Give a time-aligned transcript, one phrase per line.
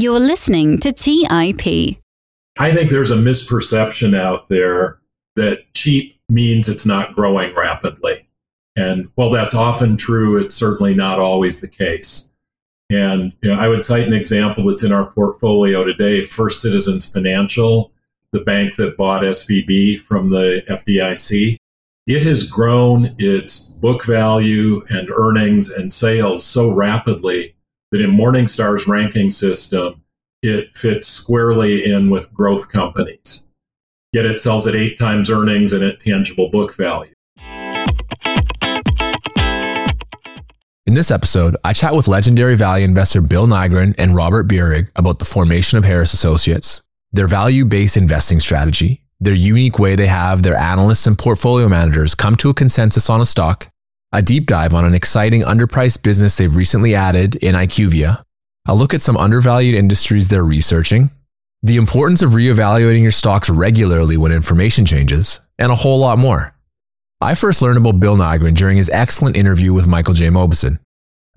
[0.00, 1.98] You're listening to TIP.
[2.58, 4.98] I think there's a misperception out there
[5.36, 8.26] that cheap means it's not growing rapidly.
[8.74, 12.34] And while that's often true, it's certainly not always the case.
[12.88, 17.04] And you know, I would cite an example that's in our portfolio today First Citizens
[17.04, 17.92] Financial,
[18.32, 21.56] the bank that bought SVB from the FDIC.
[22.06, 27.54] It has grown its book value and earnings and sales so rapidly
[27.90, 30.04] that in Morningstar's ranking system,
[30.42, 33.52] it fits squarely in with growth companies.
[34.12, 37.12] Yet it sells at eight times earnings and at tangible book value.
[40.86, 45.20] In this episode, I chat with legendary value investor Bill Nygren and Robert Bierig about
[45.20, 46.82] the formation of Harris Associates,
[47.12, 52.16] their value based investing strategy, their unique way they have their analysts and portfolio managers
[52.16, 53.68] come to a consensus on a stock,
[54.12, 58.22] a deep dive on an exciting underpriced business they've recently added in IQVIA,
[58.66, 61.10] a look at some undervalued industries they're researching,
[61.62, 66.54] the importance of reevaluating your stocks regularly when information changes, and a whole lot more.
[67.20, 70.28] I first learned about Bill Nygren during his excellent interview with Michael J.
[70.28, 70.78] Mauboussin.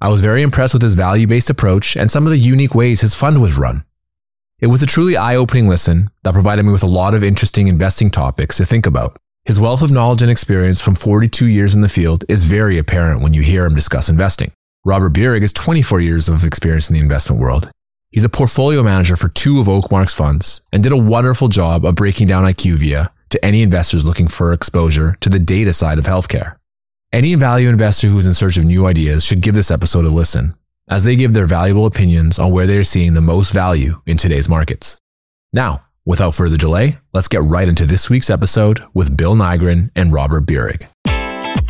[0.02, 3.02] I was very impressed with his value based approach and some of the unique ways
[3.02, 3.84] his fund was run.
[4.60, 7.68] It was a truly eye opening listen that provided me with a lot of interesting
[7.68, 9.18] investing topics to think about.
[9.46, 13.22] His wealth of knowledge and experience from 42 years in the field is very apparent
[13.22, 14.54] when you hear him discuss investing.
[14.86, 17.70] Robert Bierig has 24 years of experience in the investment world.
[18.10, 21.96] He's a portfolio manager for two of Oakmark's funds and did a wonderful job of
[21.96, 26.56] breaking down IQVIA to any investors looking for exposure to the data side of healthcare.
[27.12, 30.10] Any value investor who is in search of new ideas should give this episode a
[30.10, 30.56] listen,
[30.90, 34.16] as they give their valuable opinions on where they are seeing the most value in
[34.16, 35.02] today's markets.
[35.52, 40.12] Now, without further delay, let's get right into this week's episode with Bill Nygren and
[40.12, 40.88] Robert Bierig.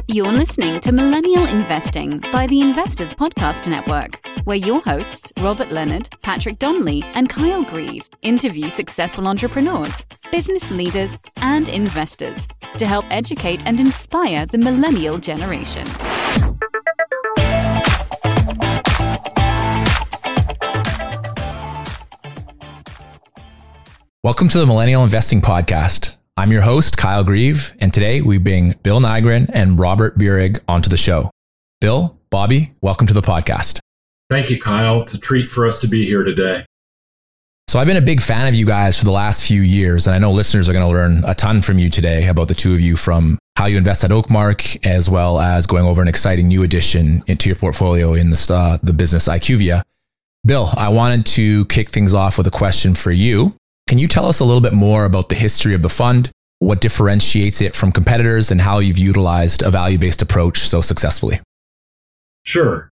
[0.07, 6.09] You're listening to Millennial Investing by the Investors Podcast Network, where your hosts, Robert Leonard,
[6.21, 13.65] Patrick Donnelly, and Kyle Grieve, interview successful entrepreneurs, business leaders, and investors to help educate
[13.65, 15.87] and inspire the millennial generation.
[24.23, 26.15] Welcome to the Millennial Investing Podcast.
[26.37, 30.89] I'm your host, Kyle Grieve, and today we bring Bill Nygren and Robert Bierig onto
[30.89, 31.29] the show.
[31.81, 33.79] Bill, Bobby, welcome to the podcast.
[34.29, 35.01] Thank you, Kyle.
[35.01, 36.63] It's a treat for us to be here today.
[37.67, 40.15] So, I've been a big fan of you guys for the last few years, and
[40.15, 42.73] I know listeners are going to learn a ton from you today about the two
[42.73, 46.47] of you from how you invest at Oakmark, as well as going over an exciting
[46.47, 49.81] new addition into your portfolio in the, uh, the business IQVIA.
[50.45, 53.57] Bill, I wanted to kick things off with a question for you.
[53.93, 56.81] Can you tell us a little bit more about the history of the fund, what
[56.81, 61.41] differentiates it from competitors, and how you've utilized a value based approach so successfully?
[62.43, 62.89] Sure.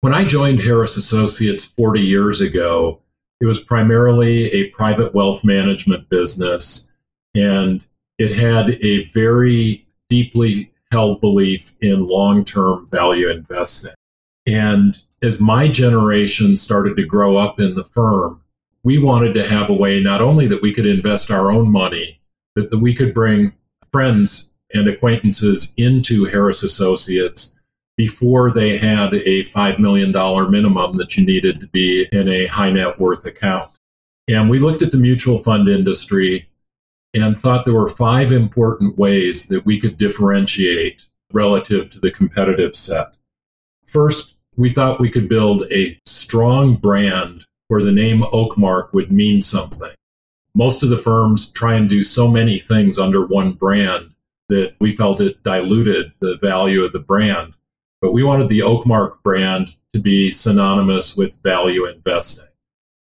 [0.00, 3.00] When I joined Harris Associates 40 years ago,
[3.40, 6.88] it was primarily a private wealth management business,
[7.34, 7.84] and
[8.16, 13.94] it had a very deeply held belief in long term value investing.
[14.46, 18.43] And as my generation started to grow up in the firm,
[18.84, 22.20] we wanted to have a way not only that we could invest our own money,
[22.54, 23.54] but that we could bring
[23.90, 27.58] friends and acquaintances into Harris Associates
[27.96, 30.12] before they had a $5 million
[30.50, 33.70] minimum that you needed to be in a high net worth account.
[34.28, 36.48] And we looked at the mutual fund industry
[37.14, 42.74] and thought there were five important ways that we could differentiate relative to the competitive
[42.74, 43.06] set.
[43.84, 49.40] First, we thought we could build a strong brand where the name Oakmark would mean
[49.40, 49.92] something.
[50.54, 54.10] Most of the firms try and do so many things under one brand
[54.48, 57.54] that we felt it diluted the value of the brand.
[58.00, 62.48] But we wanted the Oakmark brand to be synonymous with value investing.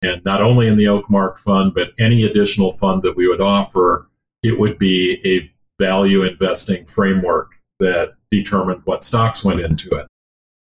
[0.01, 4.09] And not only in the Oakmark fund, but any additional fund that we would offer,
[4.43, 10.07] it would be a value investing framework that determined what stocks went into it.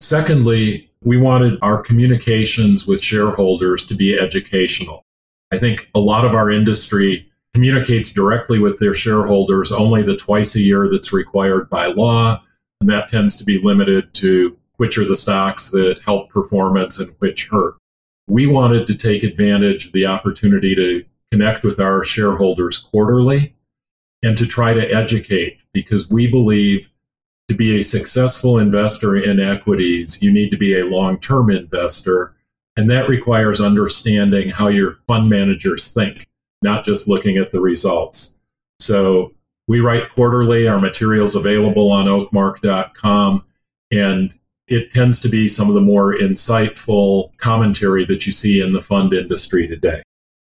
[0.01, 5.03] Secondly, we wanted our communications with shareholders to be educational.
[5.51, 10.55] I think a lot of our industry communicates directly with their shareholders only the twice
[10.55, 12.41] a year that's required by law.
[12.81, 17.15] And that tends to be limited to which are the stocks that help performance and
[17.19, 17.75] which hurt.
[18.27, 23.55] We wanted to take advantage of the opportunity to connect with our shareholders quarterly
[24.23, 26.89] and to try to educate because we believe
[27.49, 32.35] to be a successful investor in equities, you need to be a long term investor.
[32.75, 36.27] And that requires understanding how your fund managers think,
[36.61, 38.39] not just looking at the results.
[38.79, 39.33] So
[39.67, 43.45] we write quarterly, our materials available on oakmark.com.
[43.91, 44.33] And
[44.67, 48.81] it tends to be some of the more insightful commentary that you see in the
[48.81, 50.01] fund industry today.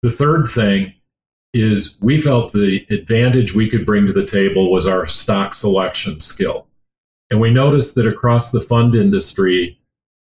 [0.03, 0.95] The third thing
[1.53, 6.21] is we felt the advantage we could bring to the table was our stock selection
[6.21, 6.67] skill.
[7.31, 9.79] And we noticed that across the fund industry,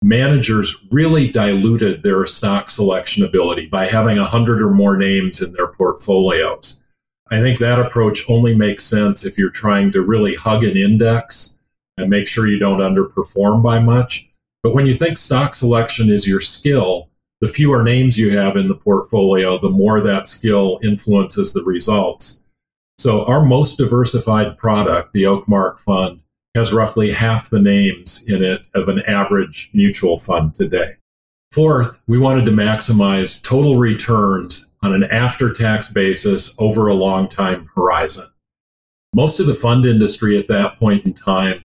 [0.03, 5.53] managers really diluted their stock selection ability by having a hundred or more names in
[5.53, 6.85] their portfolios.
[7.29, 11.59] I think that approach only makes sense if you're trying to really hug an index
[11.97, 14.29] and make sure you don't underperform by much.
[14.63, 17.09] But when you think stock selection is your skill,
[17.39, 22.47] the fewer names you have in the portfolio, the more that skill influences the results.
[22.97, 26.20] So our most diversified product, the Oakmark Fund,
[26.55, 30.95] has roughly half the names in it of an average mutual fund today.
[31.51, 37.27] Fourth, we wanted to maximize total returns on an after tax basis over a long
[37.27, 38.25] time horizon.
[39.13, 41.61] Most of the fund industry at that point in time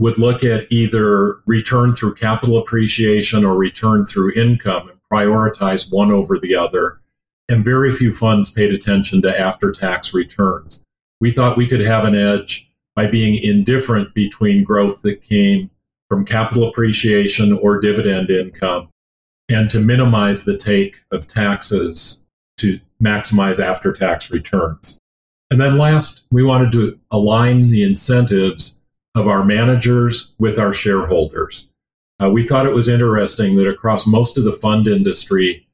[0.00, 6.10] would look at either return through capital appreciation or return through income and prioritize one
[6.10, 7.00] over the other.
[7.48, 10.84] And very few funds paid attention to after tax returns.
[11.20, 15.70] We thought we could have an edge by being indifferent between growth that came
[16.08, 18.88] from capital appreciation or dividend income
[19.48, 22.26] and to minimize the take of taxes
[22.56, 24.98] to maximize after tax returns.
[25.50, 28.82] And then last, we wanted to align the incentives
[29.14, 31.70] of our managers with our shareholders.
[32.18, 35.66] Uh, we thought it was interesting that across most of the fund industry,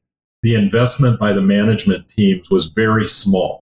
[0.43, 3.62] the investment by the management teams was very small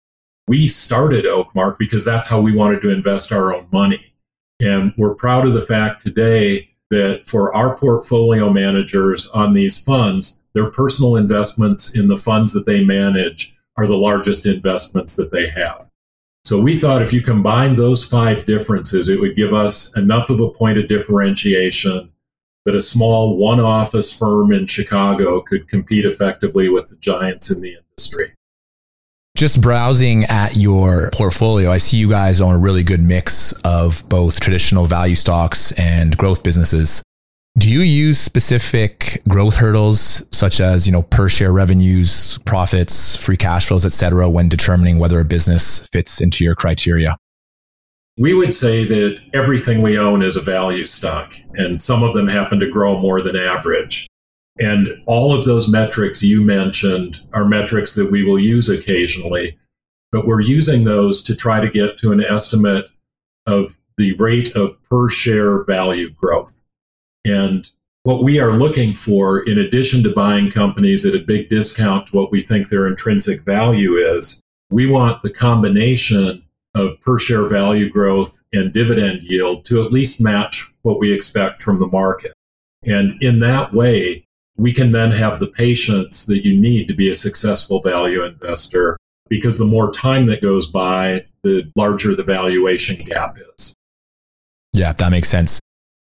[0.47, 4.13] we started Oakmark because that's how we wanted to invest our own money.
[4.61, 10.43] And we're proud of the fact today that for our portfolio managers on these funds,
[10.53, 15.49] their personal investments in the funds that they manage are the largest investments that they
[15.49, 15.89] have.
[16.45, 20.39] So we thought if you combine those five differences, it would give us enough of
[20.39, 22.11] a point of differentiation
[22.65, 27.61] that a small one office firm in Chicago could compete effectively with the giants in
[27.61, 28.35] the industry.
[29.35, 34.07] Just browsing at your portfolio, I see you guys own a really good mix of
[34.07, 37.03] both traditional value stocks and growth businesses.
[37.57, 43.35] Do you use specific growth hurdles such as, you know, per share revenues, profits, free
[43.35, 47.17] cash flows, et cetera, when determining whether a business fits into your criteria?
[48.17, 52.29] We would say that everything we own is a value stock, and some of them
[52.29, 54.07] happen to grow more than average.
[54.57, 59.57] And all of those metrics you mentioned are metrics that we will use occasionally,
[60.11, 62.85] but we're using those to try to get to an estimate
[63.45, 66.61] of the rate of per share value growth.
[67.25, 67.69] And
[68.03, 72.15] what we are looking for, in addition to buying companies at a big discount to
[72.15, 76.43] what we think their intrinsic value is, we want the combination
[76.75, 81.61] of per share value growth and dividend yield to at least match what we expect
[81.61, 82.33] from the market.
[82.85, 84.24] And in that way,
[84.57, 88.97] we can then have the patience that you need to be a successful value investor
[89.27, 93.75] because the more time that goes by, the larger the valuation gap is.
[94.73, 95.59] Yeah, that makes sense.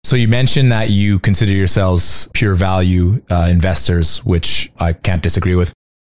[0.04, 5.56] So you mentioned that you consider yourselves pure value uh, investors, which I can't disagree
[5.56, 5.74] with.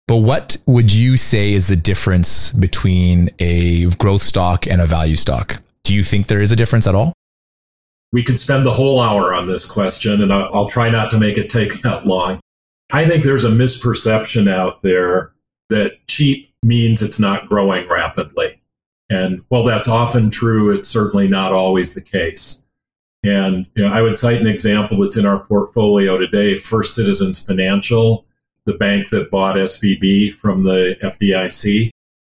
[0.08, 5.16] But what would you say is the difference between a growth stock and a value
[5.16, 5.62] stock?
[5.84, 7.14] Do you think there is a difference at all?
[8.14, 11.38] We could spend the whole hour on this question, and I'll try not to make
[11.38, 12.40] it take that long.
[12.92, 15.32] I think there's a misperception out there
[15.70, 18.62] that cheap means it's not growing rapidly.
[19.10, 22.70] And while that's often true, it's certainly not always the case.
[23.24, 27.44] And you know, I would cite an example that's in our portfolio today First Citizens
[27.44, 28.26] Financial,
[28.66, 31.90] the bank that bought SVB from the FDIC.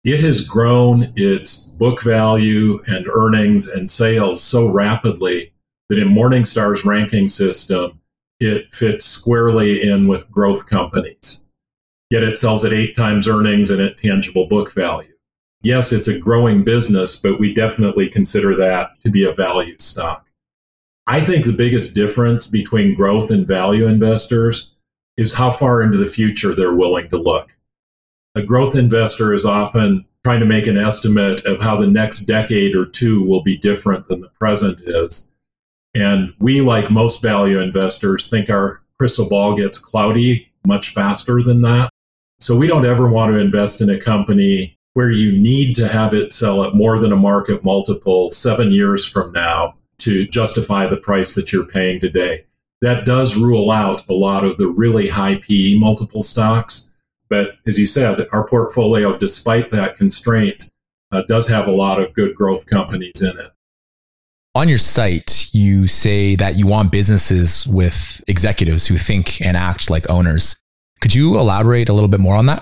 [0.04, 5.52] It has grown its book value and earnings and sales so rapidly
[5.90, 8.02] that in Morningstar's ranking system,
[8.40, 11.50] it fits squarely in with growth companies.
[12.10, 15.14] Yet it sells at eight times earnings and at tangible book value.
[15.62, 20.28] Yes, it's a growing business, but we definitely consider that to be a value stock.
[21.08, 24.76] I think the biggest difference between growth and value investors
[25.18, 27.58] is how far into the future they're willing to look.
[28.36, 32.76] A growth investor is often trying to make an estimate of how the next decade
[32.76, 35.32] or two will be different than the present is.
[35.96, 41.62] And we, like most value investors, think our crystal ball gets cloudy much faster than
[41.62, 41.90] that.
[42.40, 46.14] So we don't ever want to invest in a company where you need to have
[46.14, 50.98] it sell at more than a market multiple seven years from now to justify the
[50.98, 52.46] price that you're paying today.
[52.82, 56.94] That does rule out a lot of the really high PE multiple stocks.
[57.30, 60.70] But as you said, our portfolio, despite that constraint,
[61.12, 63.52] uh, does have a lot of good growth companies in it.
[64.56, 69.90] On your site, you say that you want businesses with executives who think and act
[69.90, 70.56] like owners.
[71.02, 72.62] Could you elaborate a little bit more on that?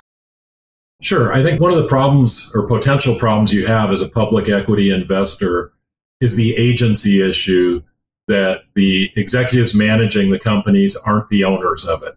[1.04, 1.32] Sure.
[1.32, 4.90] I think one of the problems or potential problems you have as a public equity
[4.90, 5.72] investor
[6.20, 7.84] is the agency issue
[8.28, 12.16] that the executives managing the companies aren't the owners of it.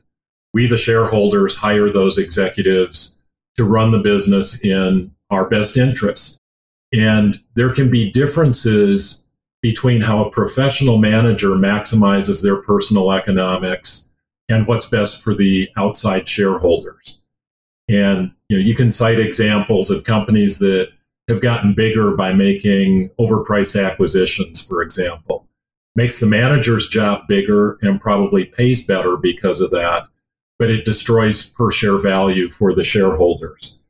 [0.54, 3.22] We, the shareholders, hire those executives
[3.58, 6.38] to run the business in our best interest.
[6.94, 9.25] And there can be differences
[9.62, 14.12] between how a professional manager maximizes their personal economics
[14.48, 17.20] and what's best for the outside shareholders.
[17.88, 20.90] And you know, you can cite examples of companies that
[21.28, 25.48] have gotten bigger by making overpriced acquisitions, for example.
[25.96, 30.06] Makes the manager's job bigger and probably pays better because of that,
[30.58, 33.80] but it destroys per share value for the shareholders.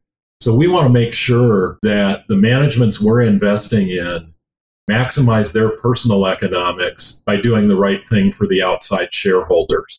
[0.40, 4.32] So we want to make sure that the managements we're investing in
[4.88, 9.98] maximize their personal economics by doing the right thing for the outside shareholders.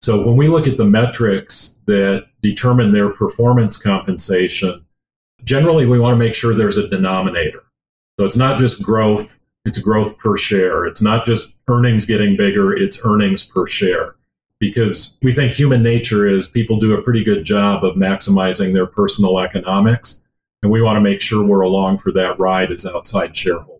[0.00, 4.84] So when we look at the metrics that determine their performance compensation,
[5.44, 7.62] generally we want to make sure there's a denominator.
[8.18, 10.86] So it's not just growth, it's growth per share.
[10.86, 14.16] It's not just earnings getting bigger, it's earnings per share.
[14.58, 18.86] Because we think human nature is people do a pretty good job of maximizing their
[18.86, 20.28] personal economics.
[20.62, 23.71] And we want to make sure we're along for that ride as outside shareholders.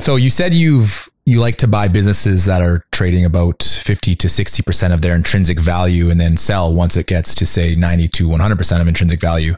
[0.00, 4.28] So you said you've you like to buy businesses that are trading about 50 to
[4.28, 8.28] 60% of their intrinsic value and then sell once it gets to say 90 to
[8.28, 9.54] 100% of intrinsic value.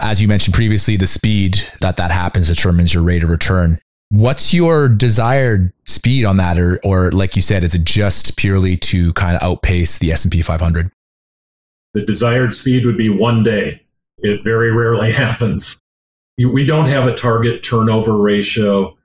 [0.00, 3.80] As you mentioned previously, the speed that that happens determines your rate of return.
[4.10, 6.56] What's your desired speed on that?
[6.56, 10.40] Or, or like you said, is it just purely to kind of outpace the S&P
[10.40, 10.92] 500?
[11.94, 13.82] The desired speed would be one day.
[14.18, 15.80] It very rarely happens.
[16.38, 18.96] We don't have a target turnover ratio.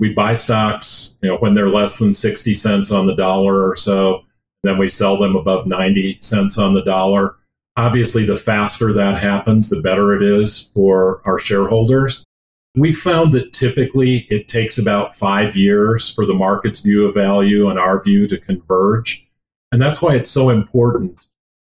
[0.00, 3.76] We buy stocks, you know, when they're less than 60 cents on the dollar or
[3.76, 4.24] so.
[4.62, 7.36] Then we sell them above 90 cents on the dollar.
[7.76, 12.24] Obviously, the faster that happens, the better it is for our shareholders.
[12.74, 17.68] We found that typically it takes about five years for the market's view of value
[17.68, 19.26] and our view to converge.
[19.70, 21.26] And that's why it's so important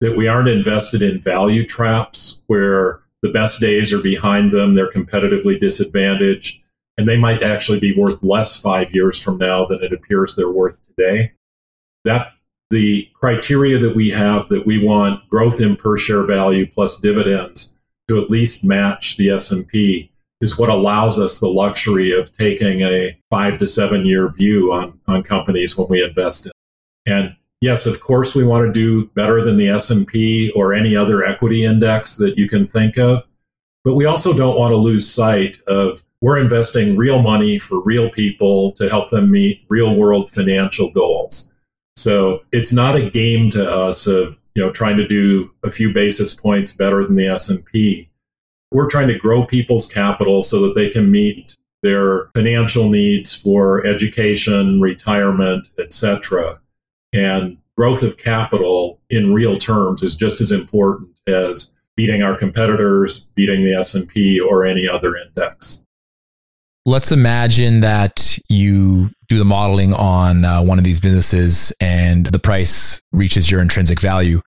[0.01, 4.91] that we aren't invested in value traps where the best days are behind them, they're
[4.91, 6.61] competitively disadvantaged,
[6.97, 10.51] and they might actually be worth less five years from now than it appears they're
[10.51, 11.33] worth today.
[12.05, 12.39] That
[12.71, 17.79] the criteria that we have that we want growth in per share value plus dividends
[18.09, 20.11] to at least match the S&P
[20.41, 24.99] is what allows us the luxury of taking a 5 to 7 year view on
[25.07, 26.53] on companies when we invest in.
[27.07, 31.25] And yes, of course we want to do better than the S&P or any other
[31.25, 33.25] equity index that you can think of,
[33.85, 38.09] but we also don't want to lose sight of we're investing real money for real
[38.09, 41.55] people to help them meet real world financial goals.
[41.97, 45.93] So it's not a game to us of, you know, trying to do a few
[45.93, 48.09] basis points better than the S&P.
[48.73, 53.87] We're trying to grow people's capital so that they can meet their financial needs for
[53.87, 56.59] education, retirement, etc.
[57.13, 63.27] And growth of capital in real terms is just as important as beating our competitors,
[63.35, 65.84] beating the S&P or any other index.
[66.87, 72.39] Let's imagine that you do the modeling on uh, one of these businesses and the
[72.39, 74.43] price reaches your intrinsic value.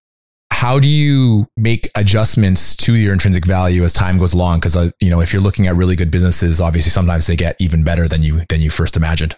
[0.52, 4.60] How do you make adjustments to your intrinsic value as time goes along?
[4.60, 7.56] Because uh, you know, if you're looking at really good businesses, obviously sometimes they get
[7.60, 9.36] even better than you than you first imagined.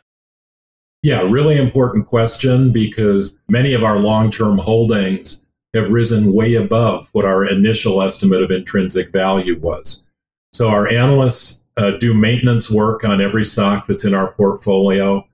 [1.01, 7.23] Yeah, really important question because many of our long-term holdings have risen way above what
[7.23, 10.05] our initial estimate of intrinsic value was.
[10.51, 15.25] So our analysts uh, do maintenance work on every stock that's in our portfolio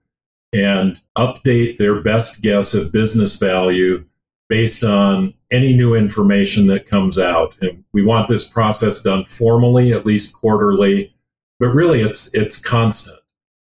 [0.53, 4.05] and update their best guess of business value
[4.47, 7.55] based on any new information that comes out.
[7.61, 11.15] And we want this process done formally, at least quarterly,
[11.59, 13.19] but really it's it's constant.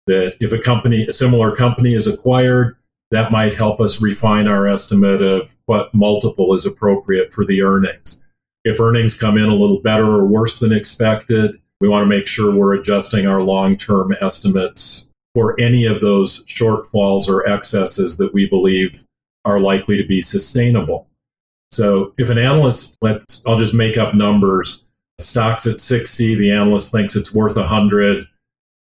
[0.07, 2.77] That if a company, a similar company is acquired,
[3.11, 8.29] that might help us refine our estimate of what multiple is appropriate for the earnings.
[8.65, 12.27] If earnings come in a little better or worse than expected, we want to make
[12.27, 18.35] sure we're adjusting our long term estimates for any of those shortfalls or excesses that
[18.35, 19.05] we believe
[19.45, 21.09] are likely to be sustainable.
[21.71, 24.87] So if an analyst, let's, I'll just make up numbers,
[25.19, 28.27] stocks at 60, the analyst thinks it's worth 100.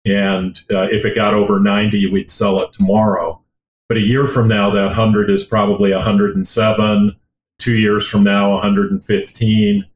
[0.07, 3.43] And uh, if it got over 90, we'd sell it tomorrow.
[3.89, 7.17] But a year from now, that 100 is probably 107.
[7.59, 9.87] Two years from now, 115.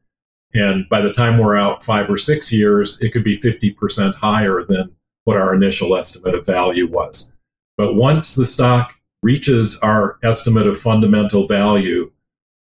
[0.55, 4.63] And by the time we're out five or six years, it could be 50% higher
[4.67, 4.95] than
[5.25, 7.39] what our initial estimate of value was.
[7.79, 12.13] But once the stock reaches our estimate of fundamental value,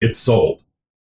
[0.02, 0.64] it's sold.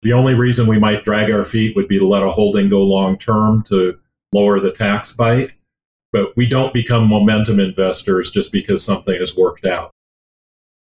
[0.03, 2.85] The only reason we might drag our feet would be to let a holding go
[2.85, 3.99] long term to
[4.33, 5.57] lower the tax bite.
[6.13, 9.91] But we don't become momentum investors just because something has worked out.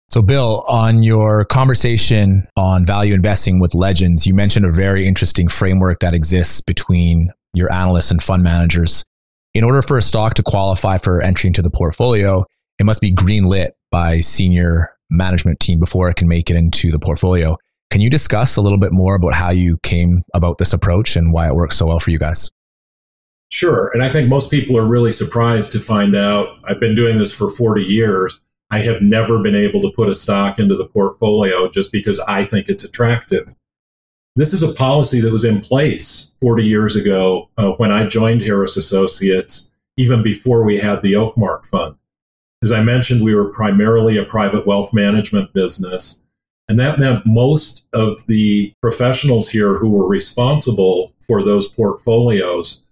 [0.09, 5.49] So, Bill, on your conversation on value investing with legends, you mentioned a very interesting
[5.49, 9.03] framework that exists between your analysts and fund managers.
[9.53, 12.45] In order for a stock to qualify for entry into the portfolio,
[12.79, 16.99] it must be greenlit by senior management team before it can make it into the
[16.99, 17.57] portfolio.
[17.89, 21.33] Can you discuss a little bit more about how you came about this approach and
[21.33, 22.51] why it works so well for you guys?
[23.49, 23.91] Sure.
[23.93, 27.33] And I think most people are really surprised to find out I've been doing this
[27.33, 28.41] for 40 years.
[28.69, 32.43] I have never been able to put a stock into the portfolio just because I
[32.43, 33.55] think it's attractive.
[34.35, 38.41] This is a policy that was in place 40 years ago uh, when I joined
[38.41, 41.95] Harris Associates, even before we had the Oakmark Fund.
[42.61, 46.27] As I mentioned, we were primarily a private wealth management business.
[46.69, 52.87] And that meant most of the professionals here who were responsible for those portfolios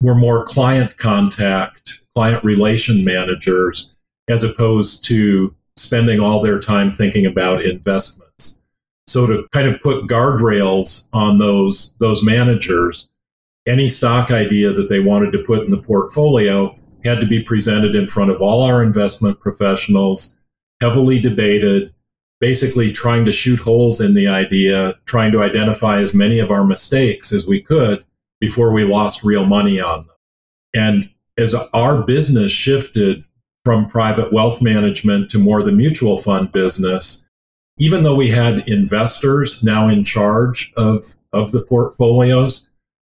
[0.00, 3.94] were more client contact, client relation managers,
[4.28, 8.64] as opposed to spending all their time thinking about investments.
[9.06, 13.10] So to kind of put guardrails on those, those managers,
[13.66, 17.94] any stock idea that they wanted to put in the portfolio had to be presented
[17.94, 20.40] in front of all our investment professionals,
[20.80, 21.92] heavily debated,
[22.40, 26.64] basically trying to shoot holes in the idea, trying to identify as many of our
[26.64, 28.04] mistakes as we could
[28.40, 30.16] before we lost real money on them.
[30.74, 33.24] And as our business shifted
[33.64, 37.28] from private wealth management to more the mutual fund business,
[37.78, 42.68] even though we had investors now in charge of, of the portfolios,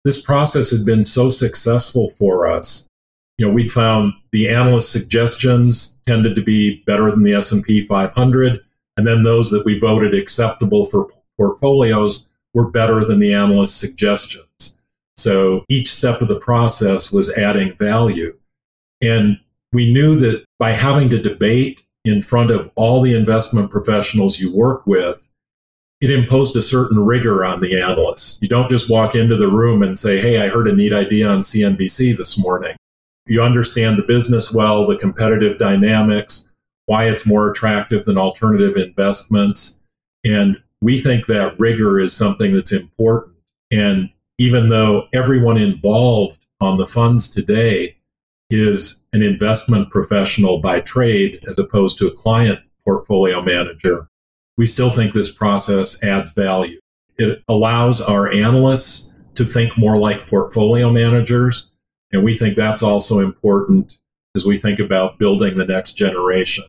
[0.04, 2.88] this process had been so successful for us.
[3.36, 8.60] You know, we found the analyst suggestions tended to be better than the S&P 500.
[8.96, 14.82] And then those that we voted acceptable for portfolios were better than the analyst suggestions.
[15.16, 18.36] So each step of the process was adding value.
[19.00, 19.38] And
[19.72, 24.54] we knew that by having to debate in front of all the investment professionals you
[24.54, 25.28] work with,
[26.00, 28.40] it imposed a certain rigor on the analysts.
[28.40, 31.28] You don't just walk into the room and say, Hey, I heard a neat idea
[31.28, 32.76] on CNBC this morning.
[33.26, 36.54] You understand the business well, the competitive dynamics,
[36.86, 39.84] why it's more attractive than alternative investments.
[40.24, 43.36] And we think that rigor is something that's important.
[43.70, 47.96] And even though everyone involved on the funds today
[48.48, 54.08] is an investment professional by trade as opposed to a client portfolio manager,
[54.56, 56.78] we still think this process adds value.
[57.16, 61.72] It allows our analysts to think more like portfolio managers.
[62.12, 63.98] And we think that's also important
[64.36, 66.64] as we think about building the next generation.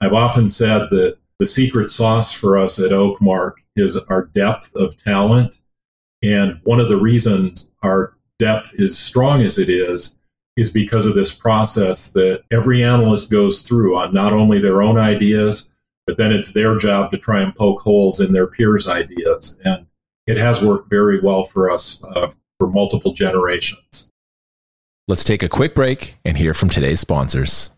[0.00, 4.96] I've often said that the secret sauce for us at Oakmark is our depth of
[4.96, 5.58] talent
[6.24, 10.22] and one of the reasons our depth is strong as it is,
[10.56, 14.98] is because of this process that every analyst goes through on not only their own
[14.98, 15.74] ideas,
[16.06, 19.60] but then it's their job to try and poke holes in their peers' ideas.
[19.64, 19.86] And
[20.26, 24.10] it has worked very well for us uh, for multiple generations.
[25.08, 27.70] Let's take a quick break and hear from today's sponsors.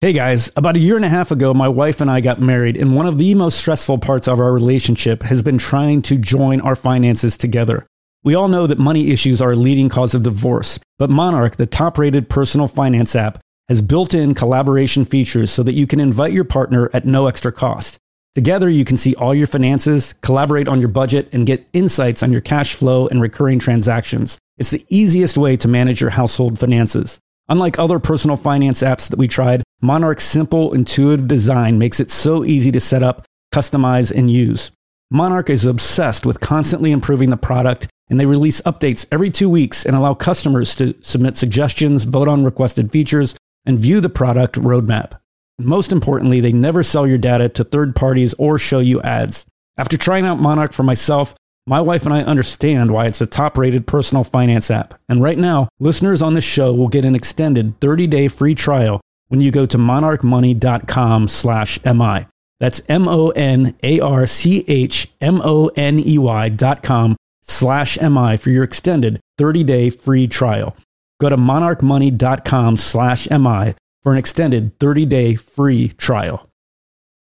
[0.00, 2.76] Hey guys, about a year and a half ago, my wife and I got married,
[2.76, 6.60] and one of the most stressful parts of our relationship has been trying to join
[6.60, 7.86] our finances together.
[8.24, 11.66] We all know that money issues are a leading cause of divorce, but Monarch, the
[11.66, 16.32] top rated personal finance app, has built in collaboration features so that you can invite
[16.32, 17.98] your partner at no extra cost.
[18.34, 22.32] Together, you can see all your finances, collaborate on your budget, and get insights on
[22.32, 24.38] your cash flow and recurring transactions.
[24.56, 27.20] It's the easiest way to manage your household finances.
[27.50, 32.42] Unlike other personal finance apps that we tried, Monarch's simple, intuitive design makes it so
[32.42, 34.70] easy to set up, customize, and use.
[35.10, 39.84] Monarch is obsessed with constantly improving the product, and they release updates every two weeks
[39.84, 45.18] and allow customers to submit suggestions, vote on requested features, and view the product roadmap.
[45.58, 49.46] Most importantly, they never sell your data to third parties or show you ads.
[49.76, 51.34] After trying out Monarch for myself,
[51.66, 54.94] my wife and I understand why it's the top rated personal finance app.
[55.08, 59.00] And right now, listeners on this show will get an extended 30 day free trial
[59.28, 62.26] when you go to monarchmoney.com slash MI.
[62.60, 67.16] That's M O N A R C H M O N E Y dot com
[67.46, 70.76] slash MI for your extended 30 day free trial.
[71.20, 76.48] Go to monarchmoney.com slash MI for an extended 30 day free trial.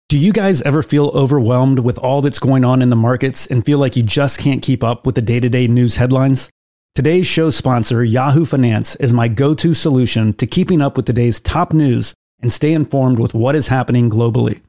[0.10, 3.63] Do you guys ever feel overwhelmed with all that's going on in the markets and
[3.63, 6.50] feel like you just can't keep up with the day to day news headlines?
[6.95, 11.39] Today's show sponsor, Yahoo Finance, is my go to solution to keeping up with today's
[11.39, 14.62] top news and stay informed with what is happening globally.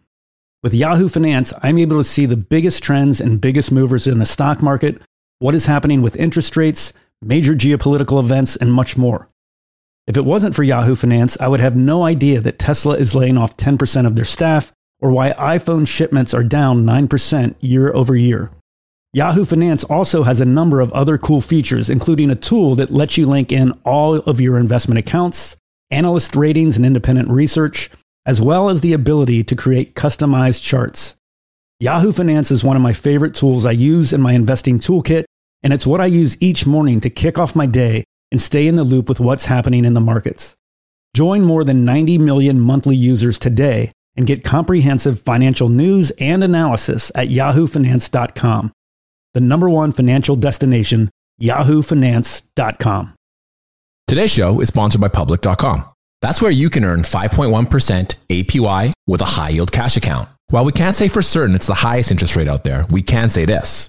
[0.63, 4.27] With Yahoo Finance, I'm able to see the biggest trends and biggest movers in the
[4.27, 5.01] stock market,
[5.41, 9.29] what is happening with interest rates, major geopolitical events, and much more.
[10.07, 13.39] If it wasn't for Yahoo Finance, I would have no idea that Tesla is laying
[13.39, 18.51] off 10% of their staff or why iPhone shipments are down 9% year over year.
[19.13, 23.17] Yahoo Finance also has a number of other cool features, including a tool that lets
[23.17, 25.57] you link in all of your investment accounts,
[25.91, 27.91] analyst ratings, and independent research,
[28.27, 31.17] as well as the ability to create customized charts.
[31.81, 35.25] Yahoo Finance is one of my favorite tools I use in my investing toolkit,
[35.63, 38.77] and it's what I use each morning to kick off my day and stay in
[38.77, 40.55] the loop with what's happening in the markets.
[41.15, 47.11] Join more than 90 million monthly users today and get comprehensive financial news and analysis
[47.15, 48.73] at yahoofinance.com.
[49.35, 53.15] The number one financial destination, yahoofinance.com.
[54.07, 55.85] Today's show is sponsored by public.com.
[56.21, 60.29] That's where you can earn 5.1% APY with a high yield cash account.
[60.49, 63.31] While we can't say for certain it's the highest interest rate out there, we can
[63.31, 63.89] say this.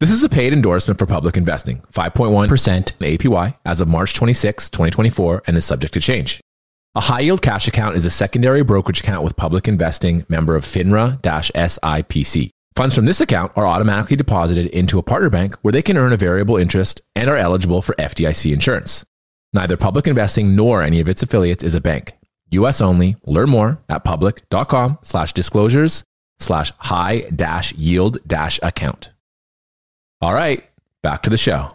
[0.00, 2.48] This is a paid endorsement for public investing, 5.1%
[2.98, 6.40] APY as of March 26, 2024, and is subject to change.
[6.94, 10.64] A high yield cash account is a secondary brokerage account with public investing member of
[10.64, 12.50] FINRA SIPC.
[12.76, 16.12] Funds from this account are automatically deposited into a partner bank where they can earn
[16.12, 19.04] a variable interest and are eligible for FDIC insurance.
[19.52, 22.12] Neither public investing nor any of its affiliates is a bank.
[22.52, 23.16] US only.
[23.24, 26.04] Learn more at public.com slash disclosures
[26.38, 29.10] slash high dash yield dash account.
[30.20, 30.64] All right,
[31.02, 31.68] back to the show.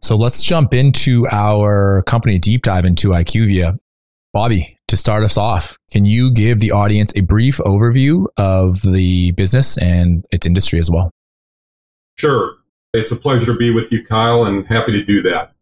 [0.00, 3.78] So let's jump into our company deep dive into IQVIA.
[4.32, 9.32] Bobby, to start us off, can you give the audience a brief overview of the
[9.32, 11.10] business and its industry as well?
[12.16, 12.54] Sure.
[12.92, 15.54] It's a pleasure to be with you, Kyle, and happy to do that.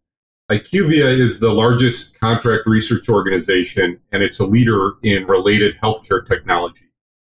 [0.51, 6.91] IQVIA is the largest contract research organization, and it's a leader in related healthcare technology.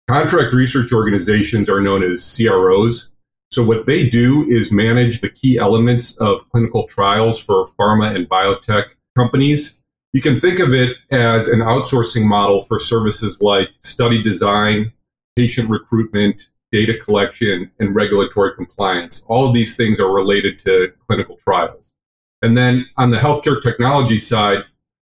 [0.10, 3.10] Contract research organizations are known as CROs,
[3.51, 8.27] so what they do is manage the key elements of clinical trials for pharma and
[8.27, 9.81] biotech companies.
[10.13, 14.93] You can think of it as an outsourcing model for services like study design,
[15.36, 19.23] patient recruitment, data collection, and regulatory compliance.
[19.27, 21.95] All of these things are related to clinical trials.
[22.41, 24.65] And then on the healthcare technology side,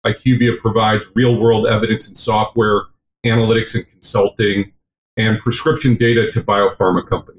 [0.06, 2.82] IQVIA provides real world evidence and software,
[3.24, 4.72] analytics and consulting,
[5.16, 7.35] and prescription data to biopharma companies.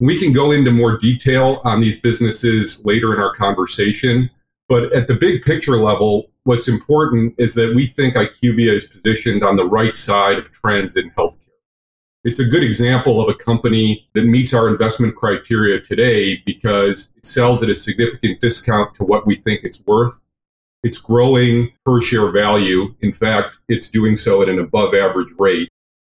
[0.00, 4.30] We can go into more detail on these businesses later in our conversation.
[4.66, 9.44] But at the big picture level, what's important is that we think IQVIA is positioned
[9.44, 11.36] on the right side of trends in healthcare.
[12.24, 17.26] It's a good example of a company that meets our investment criteria today because it
[17.26, 20.22] sells at a significant discount to what we think it's worth.
[20.82, 22.94] It's growing per share value.
[23.02, 25.68] In fact, it's doing so at an above average rate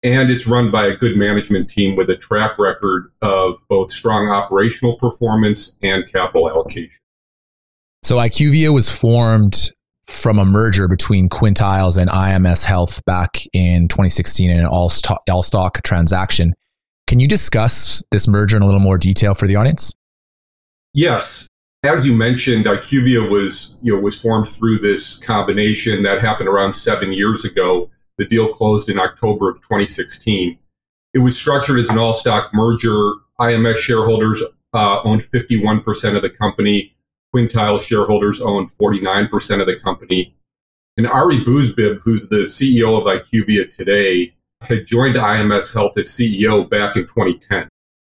[0.04, 4.30] and it's run by a good management team with a track record of both strong
[4.30, 7.00] operational performance and capital allocation.
[8.04, 9.72] So IQVIA was formed
[10.06, 15.22] from a merger between Quintiles and IMS Health back in 2016 in an all stock,
[15.32, 16.54] all stock transaction.
[17.08, 19.94] Can you discuss this merger in a little more detail for the audience?
[20.94, 21.48] Yes.
[21.84, 26.74] As you mentioned, IQVIA was, you know, was formed through this combination that happened around
[26.74, 27.90] seven years ago.
[28.18, 30.60] The deal closed in October of 2016.
[31.14, 33.14] It was structured as an all stock merger.
[33.40, 36.96] IMS shareholders uh, owned 51% of the company.
[37.34, 40.36] Quintile shareholders owned 49% of the company.
[40.96, 46.70] And Ari Bousbib, who's the CEO of IQVIA today, had joined IMS Health as CEO
[46.70, 47.68] back in 2010.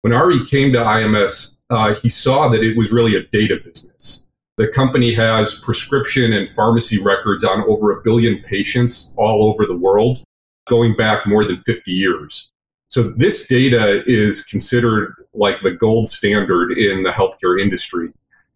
[0.01, 4.26] When Ari came to IMS, uh, he saw that it was really a data business.
[4.57, 9.77] The company has prescription and pharmacy records on over a billion patients all over the
[9.77, 10.23] world,
[10.67, 12.51] going back more than 50 years.
[12.87, 18.11] So this data is considered like the gold standard in the healthcare industry.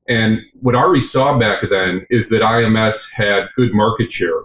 [0.07, 4.41] And what Ari saw back then is that IMS had good market share,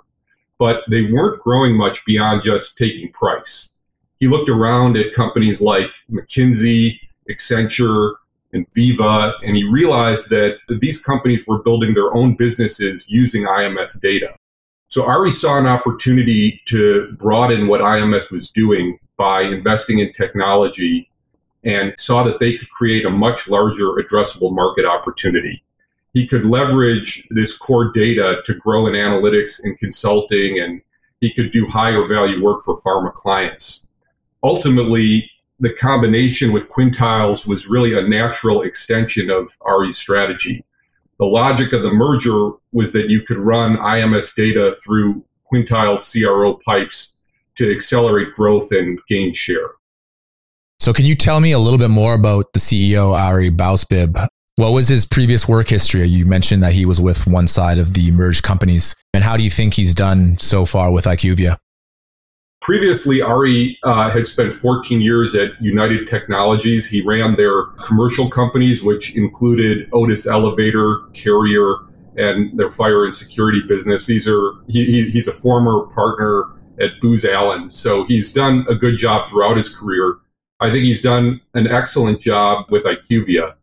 [0.59, 3.81] but they weren't growing much beyond just taking price.
[4.21, 6.99] He looked around at companies like McKinsey,
[7.31, 8.17] Accenture,
[8.57, 14.01] and Veeva, and he realized that these companies were building their own businesses using IMS
[14.01, 14.35] data.
[14.89, 21.11] So Ari saw an opportunity to broaden what IMS was doing by investing in technology
[21.65, 25.63] and saw that they could create a much larger addressable market opportunity.
[26.15, 30.81] He could leverage this core data to grow in analytics and consulting, and
[31.21, 33.89] he could do higher value work for pharma clients.
[34.43, 40.65] Ultimately, the combination with Quintiles was really a natural extension of Ari's strategy.
[41.19, 46.59] The logic of the merger was that you could run IMS data through Quintiles CRO
[46.67, 47.17] pipes
[47.57, 49.71] to accelerate growth and gain share.
[50.79, 54.29] So, can you tell me a little bit more about the CEO, Ari Bousbib?
[54.57, 56.07] What was his previous work history?
[56.07, 58.95] You mentioned that he was with one side of the merged companies.
[59.13, 61.59] And how do you think he's done so far with IQVIA?
[62.63, 66.89] Previously, Ari uh, had spent 14 years at United Technologies.
[66.89, 71.77] He ran their commercial companies, which included Otis Elevator, Carrier,
[72.17, 74.07] and their fire and security business.
[74.07, 76.47] These are he, he, he's a former partner
[76.81, 80.17] at Booz Allen, so he's done a good job throughout his career.
[80.59, 83.55] I think he's done an excellent job with IQVIA.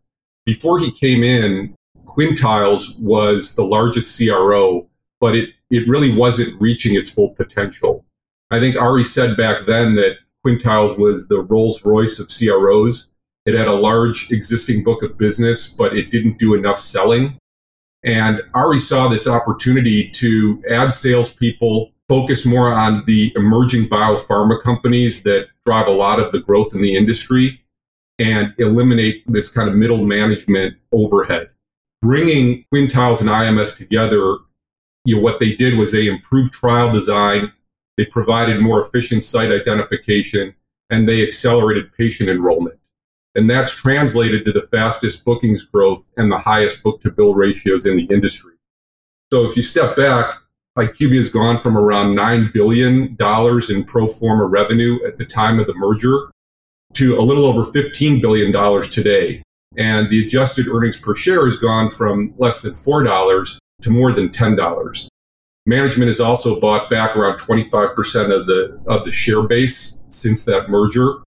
[0.46, 4.88] Before he came in, Quintiles was the largest CRO,
[5.20, 8.03] but it, it really wasn't reaching its full potential.
[8.50, 13.08] I think Ari said back then that Quintiles was the Rolls Royce of CROs.
[13.46, 17.38] It had a large existing book of business, but it didn't do enough selling.
[18.02, 25.22] And Ari saw this opportunity to add salespeople, focus more on the emerging biopharma companies
[25.22, 27.62] that drive a lot of the growth in the industry,
[28.18, 31.48] and eliminate this kind of middle management overhead.
[32.02, 34.36] Bringing Quintiles and IMS together,
[35.06, 37.52] you know, what they did was they improved trial design,
[37.96, 40.54] they provided more efficient site identification
[40.90, 42.78] and they accelerated patient enrollment.
[43.34, 47.86] And that's translated to the fastest bookings growth and the highest book to bill ratios
[47.86, 48.52] in the industry.
[49.32, 50.36] So if you step back,
[50.78, 55.66] IQVIA has gone from around $9 billion in pro forma revenue at the time of
[55.66, 56.30] the merger
[56.94, 59.42] to a little over $15 billion today.
[59.76, 64.28] And the adjusted earnings per share has gone from less than $4 to more than
[64.28, 65.08] $10.
[65.66, 67.94] Management has also bought back around 25%
[68.38, 71.22] of the, of the share base since that merger.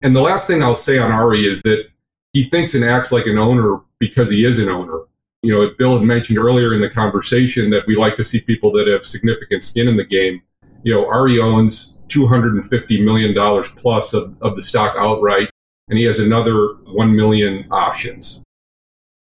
[0.00, 1.88] And the last thing I'll say on Ari is that
[2.32, 5.02] he thinks and acts like an owner because he is an owner.
[5.42, 8.72] You know, Bill had mentioned earlier in the conversation that we like to see people
[8.72, 10.42] that have significant skin in the game.
[10.82, 15.50] You know, Ari owns $250 million plus of, of the stock outright,
[15.88, 18.42] and he has another 1 million options.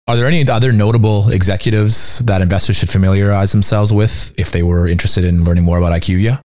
[0.05, 4.85] Are there any other notable executives that investors should familiarize themselves with if they were
[4.85, 6.41] interested in learning more about IQVIA?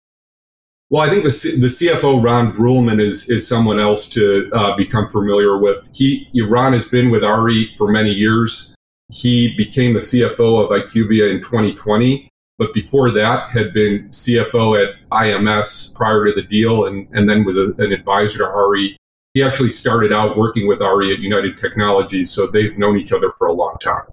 [0.88, 5.06] Well, I think the, the CFO, Ron Bruehlman, is, is someone else to uh, become
[5.06, 5.90] familiar with.
[5.94, 8.74] He, Ron has been with Ari for many years.
[9.10, 14.94] He became the CFO of IQVIA in 2020, but before that had been CFO at
[15.10, 18.96] IMS prior to the deal and, and then was a, an advisor to Ari
[19.34, 23.30] he actually started out working with Ari at United Technologies, so they've known each other
[23.38, 24.04] for a long time.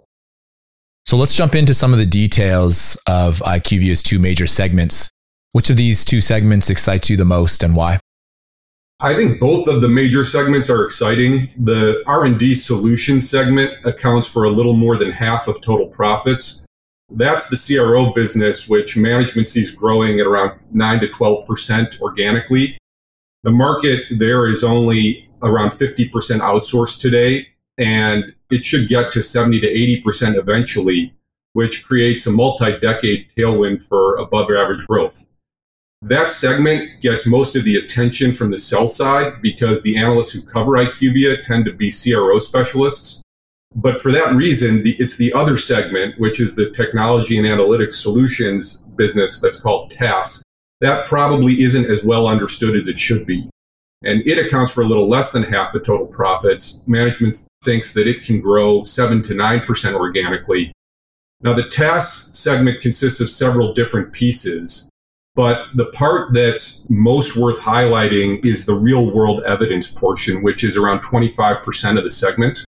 [1.05, 5.09] So let's jump into some of the details of IQVIA's two major segments.
[5.51, 7.99] Which of these two segments excites you the most and why?
[9.01, 11.49] I think both of the major segments are exciting.
[11.57, 16.65] The R&D solution segment accounts for a little more than half of total profits.
[17.09, 22.77] That's the CRO business, which management sees growing at around 9 to 12% organically.
[23.43, 27.47] The market there is only around 50% outsourced today,
[27.77, 31.13] and it should get to 70 to 80% eventually,
[31.53, 35.25] which creates a multi decade tailwind for above average growth.
[36.01, 40.41] That segment gets most of the attention from the sell side because the analysts who
[40.41, 43.21] cover IQVIA tend to be CRO specialists.
[43.75, 47.95] But for that reason, the, it's the other segment, which is the technology and analytics
[47.95, 50.41] solutions business that's called TAS,
[50.81, 53.49] that probably isn't as well understood as it should be.
[54.03, 56.87] And it accounts for a little less than half the total profits.
[56.87, 60.71] Management thinks that it can grow 7 to 9% organically.
[61.41, 64.89] Now, the TAS segment consists of several different pieces,
[65.35, 70.77] but the part that's most worth highlighting is the real world evidence portion, which is
[70.77, 72.65] around 25% of the segment.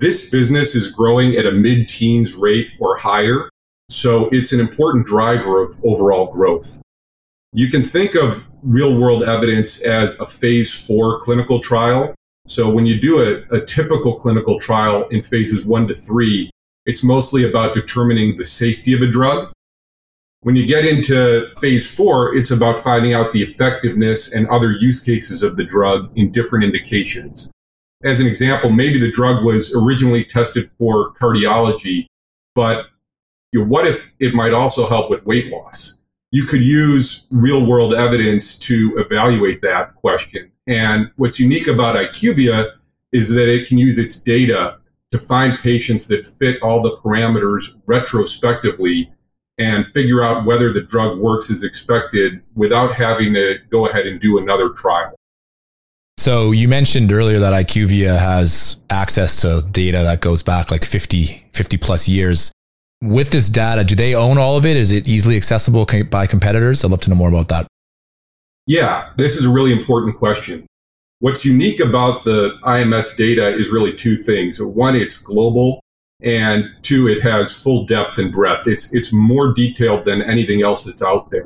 [0.00, 3.48] This business is growing at a mid teens rate or higher.
[3.90, 6.80] So it's an important driver of overall growth.
[7.56, 12.12] You can think of real world evidence as a phase four clinical trial.
[12.48, 16.50] So when you do a, a, typical clinical trial in phases one to three,
[16.84, 19.52] it's mostly about determining the safety of a drug.
[20.40, 25.00] When you get into phase four, it's about finding out the effectiveness and other use
[25.00, 27.52] cases of the drug in different indications.
[28.02, 32.06] as an example, maybe the drug was originally tested for cardiology,
[32.54, 32.86] but
[33.54, 36.03] what if it might also help with weight loss?
[36.34, 40.50] You could use real world evidence to evaluate that question.
[40.66, 42.72] And what's unique about IQVIA
[43.12, 44.78] is that it can use its data
[45.12, 49.12] to find patients that fit all the parameters retrospectively
[49.58, 54.20] and figure out whether the drug works as expected without having to go ahead and
[54.20, 55.14] do another trial.
[56.16, 61.46] So you mentioned earlier that IQVIA has access to data that goes back like 50,
[61.52, 62.50] 50 plus years.
[63.04, 64.78] With this data, do they own all of it?
[64.78, 66.82] Is it easily accessible by competitors?
[66.82, 67.66] I'd love to know more about that.
[68.66, 70.66] Yeah, this is a really important question.
[71.18, 74.60] What's unique about the IMS data is really two things.
[74.62, 75.80] One, it's global,
[76.22, 78.66] and two, it has full depth and breadth.
[78.66, 81.44] It's it's more detailed than anything else that's out there.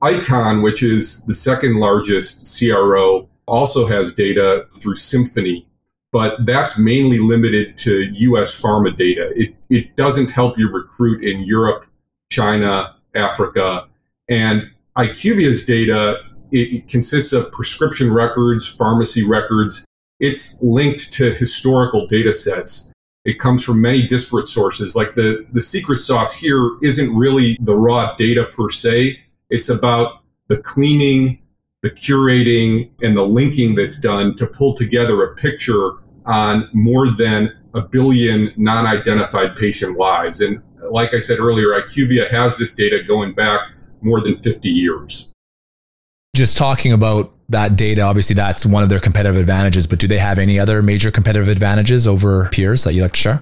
[0.00, 5.66] ICON, which is the second largest CRO, also has data through Symphony,
[6.14, 9.32] but that's mainly limited to US pharma data.
[9.34, 11.86] It, it doesn't help you recruit in Europe,
[12.30, 13.88] China, Africa.
[14.28, 16.20] And IQVIA's data,
[16.52, 19.84] it consists of prescription records, pharmacy records.
[20.20, 22.92] It's linked to historical data sets.
[23.24, 24.94] It comes from many disparate sources.
[24.94, 29.18] Like the, the secret sauce here isn't really the raw data per se.
[29.50, 31.42] It's about the cleaning,
[31.82, 35.94] the curating and the linking that's done to pull together a picture
[36.26, 40.40] on more than a billion non-identified patient lives.
[40.40, 43.60] And like I said earlier, IQVIA has this data going back
[44.00, 45.32] more than 50 years.
[46.36, 50.18] Just talking about that data, obviously that's one of their competitive advantages, but do they
[50.18, 53.40] have any other major competitive advantages over peers that you'd like to share?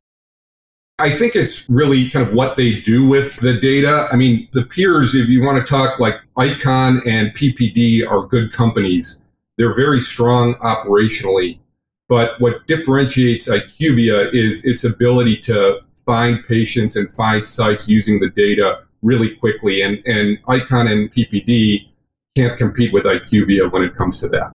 [0.99, 4.09] I think it's really kind of what they do with the data.
[4.13, 8.53] I mean, the peers, if you want to talk like Icon and PPD are good
[8.53, 9.21] companies.
[9.59, 11.59] They're very strong operationally.
[12.13, 18.29] But what differentiates IQVIA is its ability to find patients and find sites using the
[18.29, 19.81] data really quickly.
[19.81, 21.89] And, and Icon and PPD
[22.37, 24.53] can't compete with IQVIA when it comes to that.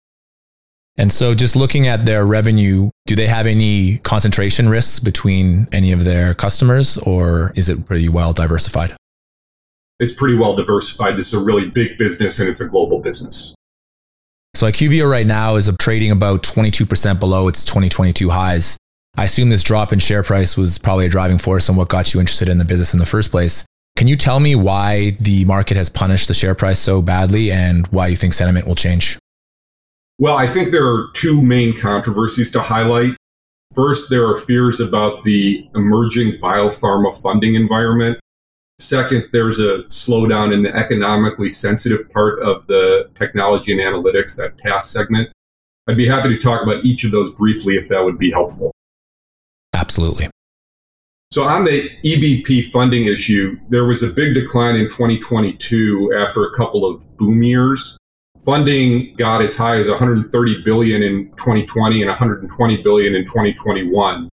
[0.99, 5.93] And so, just looking at their revenue, do they have any concentration risks between any
[5.93, 8.95] of their customers, or is it pretty well diversified?
[9.99, 11.17] It's pretty well diversified.
[11.17, 13.55] This is a really big business and it's a global business.
[14.57, 18.79] So, IQVIA right now is trading about 22% below its 2022 highs.
[19.15, 22.15] I assume this drop in share price was probably a driving force on what got
[22.15, 23.67] you interested in the business in the first place.
[23.97, 27.87] Can you tell me why the market has punished the share price so badly and
[27.89, 29.19] why you think sentiment will change?
[30.19, 33.15] Well, I think there are two main controversies to highlight.
[33.75, 38.21] First, there are fears about the emerging biopharma funding environment.
[38.79, 44.59] Second, there's a slowdown in the economically sensitive part of the technology and analytics, that
[44.59, 45.31] TAS segment.
[45.89, 48.73] I'd be happy to talk about each of those briefly if that would be helpful.
[49.75, 50.29] Absolutely.
[51.33, 56.55] So, on the EBP funding issue, there was a big decline in 2022 after a
[56.55, 57.99] couple of boom years
[58.45, 64.29] funding got as high as 130 billion in 2020 and 120 billion in 2021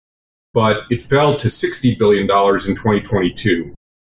[0.53, 3.73] but it fell to 60 billion dollars in 2022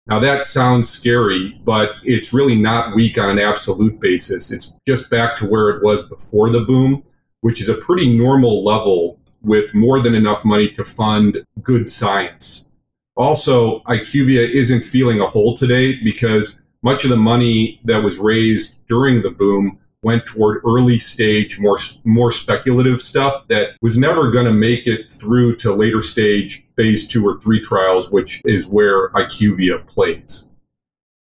[0.07, 4.53] now that sounds scary but it's really not weak on an absolute basis.
[4.53, 7.03] It's just back to where it was before the boom
[7.41, 12.71] which is a pretty normal level with more than enough money to fund good science.
[13.17, 18.77] Also IQVIA isn't feeling a hole today because much of the money that was raised
[18.87, 24.45] during the boom went toward early stage, more, more speculative stuff that was never going
[24.45, 29.11] to make it through to later stage phase two or three trials, which is where
[29.11, 30.49] IQVIA plays.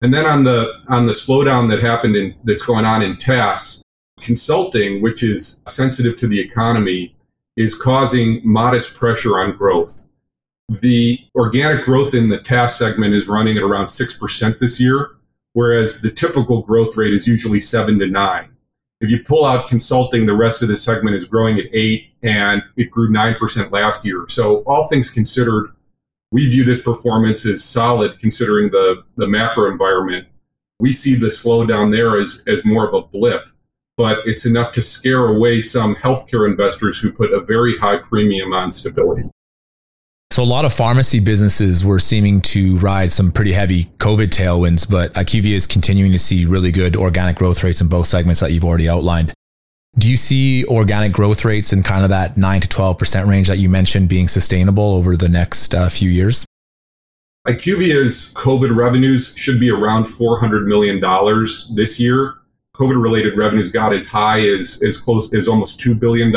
[0.02, 3.84] And then on the, on the slowdown that happened in, that's going on in TAS,
[4.20, 7.15] consulting, which is sensitive to the economy,
[7.56, 10.08] is causing modest pressure on growth.
[10.70, 15.12] The organic growth in the TAS segment is running at around 6% this year
[15.54, 18.51] whereas the typical growth rate is usually seven to nine.
[19.02, 22.62] If you pull out consulting, the rest of the segment is growing at eight and
[22.78, 24.26] it grew 9% last year.
[24.30, 25.72] So all things considered,
[26.32, 30.28] we view this performance as solid considering the, the macro environment.
[30.80, 33.46] We see the slowdown there as, as more of a blip,
[33.98, 38.54] but it's enough to scare away some healthcare investors who put a very high premium
[38.54, 39.30] on stability.
[40.32, 44.89] So a lot of pharmacy businesses were seeming to ride some pretty heavy COVID tailwinds,
[44.89, 48.53] but IQVIA is continuing to see really good organic growth rates in both segments that
[48.53, 49.34] you've already outlined.
[49.97, 53.57] Do you see organic growth rates in kind of that 9 to 12% range that
[53.57, 56.45] you mentioned being sustainable over the next uh, few years?
[57.45, 61.01] IQVIA's COVID revenues should be around $400 million
[61.75, 62.36] this year.
[62.77, 66.34] COVID related revenues got as high as, as close as almost $2 billion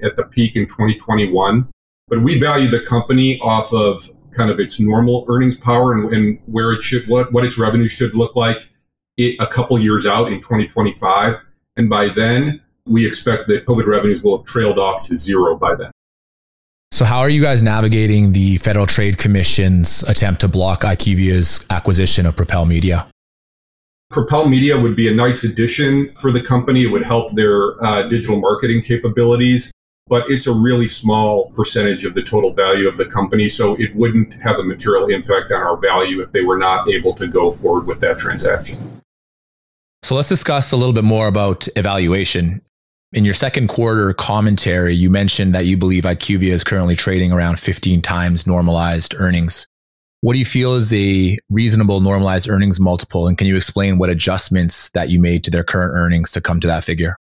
[0.00, 1.68] at the peak in 2021.
[2.08, 6.38] But we value the company off of kind of its normal earnings power and, and
[6.46, 8.68] where it should, what, what its revenue should look like
[9.16, 11.40] it, a couple years out in 2025.
[11.76, 15.74] And by then, we expect that COVID revenues will have trailed off to zero by
[15.74, 15.90] then.
[16.90, 22.26] So, how are you guys navigating the Federal Trade Commission's attempt to block IQVIA's acquisition
[22.26, 23.06] of Propel Media?
[24.10, 26.84] Propel Media would be a nice addition for the company.
[26.84, 29.70] It would help their uh, digital marketing capabilities,
[30.08, 33.48] but it's a really small percentage of the total value of the company.
[33.48, 37.14] So it wouldn't have a material impact on our value if they were not able
[37.14, 39.02] to go forward with that transaction.
[40.02, 42.62] So let's discuss a little bit more about evaluation.
[43.12, 47.58] In your second quarter commentary, you mentioned that you believe IQVIA is currently trading around
[47.58, 49.66] 15 times normalized earnings.
[50.20, 53.28] What do you feel is a reasonable normalized earnings multiple?
[53.28, 56.60] And can you explain what adjustments that you made to their current earnings to come
[56.60, 57.16] to that figure?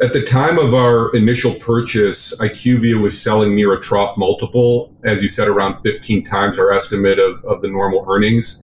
[0.00, 5.22] At the time of our initial purchase, IQVIA was selling near a trough multiple, as
[5.22, 8.62] you said, around 15 times our estimate of, of the normal earnings.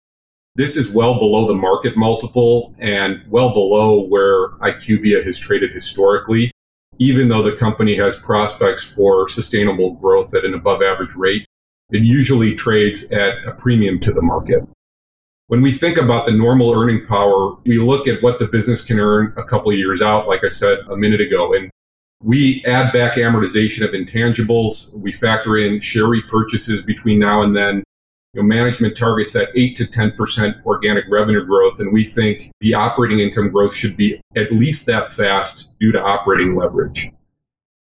[0.55, 6.51] This is well below the market multiple and well below where IQVIA has traded historically,
[6.99, 11.47] even though the company has prospects for sustainable growth at an above average rate
[11.91, 14.63] it usually trades at a premium to the market.
[15.49, 19.01] When we think about the normal earning power, we look at what the business can
[19.01, 21.71] earn a couple of years out, like I said a minute ago, and
[22.23, 24.93] we add back amortization of intangibles.
[24.93, 27.83] We factor in share repurchases between now and then.
[28.35, 32.75] You know, management targets that 8 to 10% organic revenue growth, and we think the
[32.75, 37.11] operating income growth should be at least that fast due to operating leverage.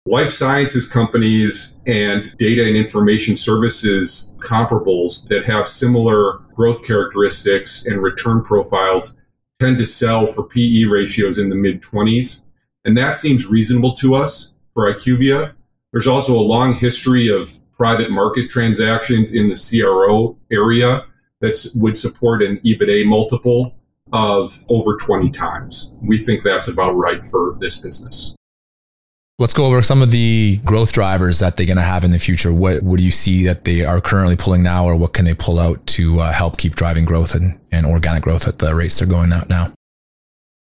[0.08, 8.02] Life sciences companies and data and information services comparables that have similar growth characteristics and
[8.02, 9.16] return profiles
[9.60, 12.42] tend to sell for PE ratios in the mid 20s.
[12.84, 15.54] And that seems reasonable to us for IQVIA.
[15.92, 21.06] There's also a long history of private market transactions in the CRO area
[21.42, 23.76] that would support an EBITDA multiple
[24.12, 25.96] of over 20 times.
[26.02, 28.36] We think that's about right for this business.
[29.42, 32.20] Let's go over some of the growth drivers that they're going to have in the
[32.20, 32.54] future.
[32.54, 35.34] What, what do you see that they are currently pulling now, or what can they
[35.34, 39.00] pull out to uh, help keep driving growth and, and organic growth at the rates
[39.00, 39.74] they're going out now?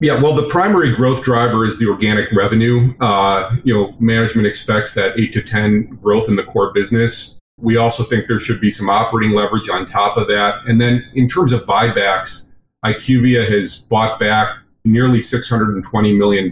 [0.00, 2.92] Yeah, well, the primary growth driver is the organic revenue.
[2.98, 7.38] Uh, you know, management expects that eight to 10 growth in the core business.
[7.60, 10.66] We also think there should be some operating leverage on top of that.
[10.66, 12.50] And then in terms of buybacks,
[12.84, 16.50] IQVIA has bought back nearly $620 million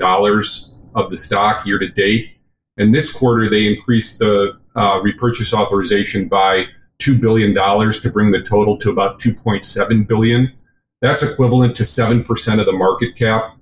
[0.95, 2.30] of the stock year to date.
[2.76, 6.66] And this quarter, they increased the uh, repurchase authorization by
[6.99, 10.53] $2 billion to bring the total to about 2.7 billion.
[11.01, 13.57] That's equivalent to 7% of the market cap.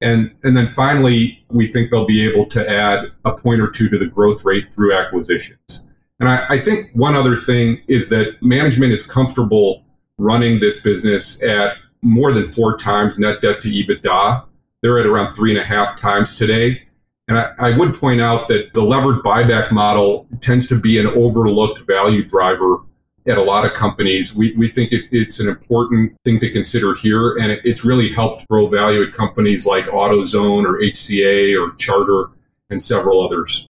[0.00, 3.88] And, and then finally, we think they'll be able to add a point or two
[3.88, 5.88] to the growth rate through acquisitions.
[6.20, 9.84] And I, I think one other thing is that management is comfortable
[10.18, 14.44] running this business at more than four times net debt to EBITDA.
[14.82, 16.82] They're at around three and a half times today.
[17.26, 21.06] And I, I, would point out that the levered buyback model tends to be an
[21.06, 22.78] overlooked value driver
[23.26, 24.34] at a lot of companies.
[24.34, 28.12] We, we think it, it's an important thing to consider here, and it, it's really
[28.12, 32.30] helped grow value at companies like AutoZone or HCA or Charter
[32.70, 33.66] and several others.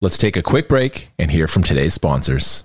[0.00, 2.64] Let's take a quick break and hear from today's sponsors.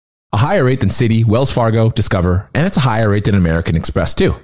[0.33, 3.75] a higher rate than Citi, Wells Fargo, Discover, and it's a higher rate than American
[3.75, 4.35] Express too.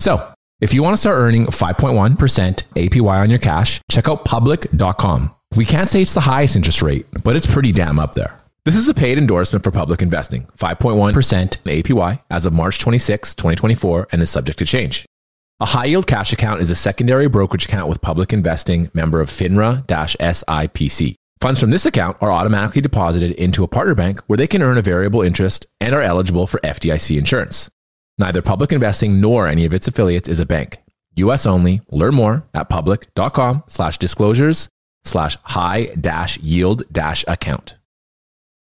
[0.00, 5.34] So, if you want to start earning 5.1% APY on your cash, check out public.com.
[5.56, 8.40] We can't say it's the highest interest rate, but it's pretty damn up there.
[8.64, 11.12] This is a paid endorsement for public investing, 5.1%
[11.64, 15.04] APY as of March 26, 2024, and is subject to change.
[15.60, 19.28] A high yield cash account is a secondary brokerage account with public investing member of
[19.28, 21.14] FINRA SIPC.
[21.44, 24.78] Funds from this account are automatically deposited into a partner bank where they can earn
[24.78, 27.68] a variable interest and are eligible for FDIC insurance.
[28.16, 30.78] Neither public investing nor any of its affiliates is a bank.
[31.16, 31.82] US only.
[31.90, 34.70] Learn more at public.com slash disclosures
[35.04, 37.76] slash high dash yield dash account.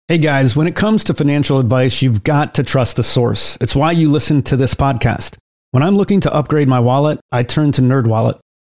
[0.08, 3.56] Hey guys, when it comes to financial advice, you've got to trust the source.
[3.58, 5.38] It's why you listen to this podcast.
[5.70, 8.38] When I'm looking to upgrade my wallet, I turn to NerdWallet.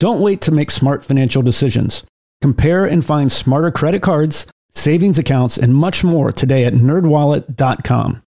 [0.00, 2.04] Don't wait to make smart financial decisions.
[2.40, 8.22] Compare and find smarter credit cards, savings accounts, and much more today at nerdwallet.com.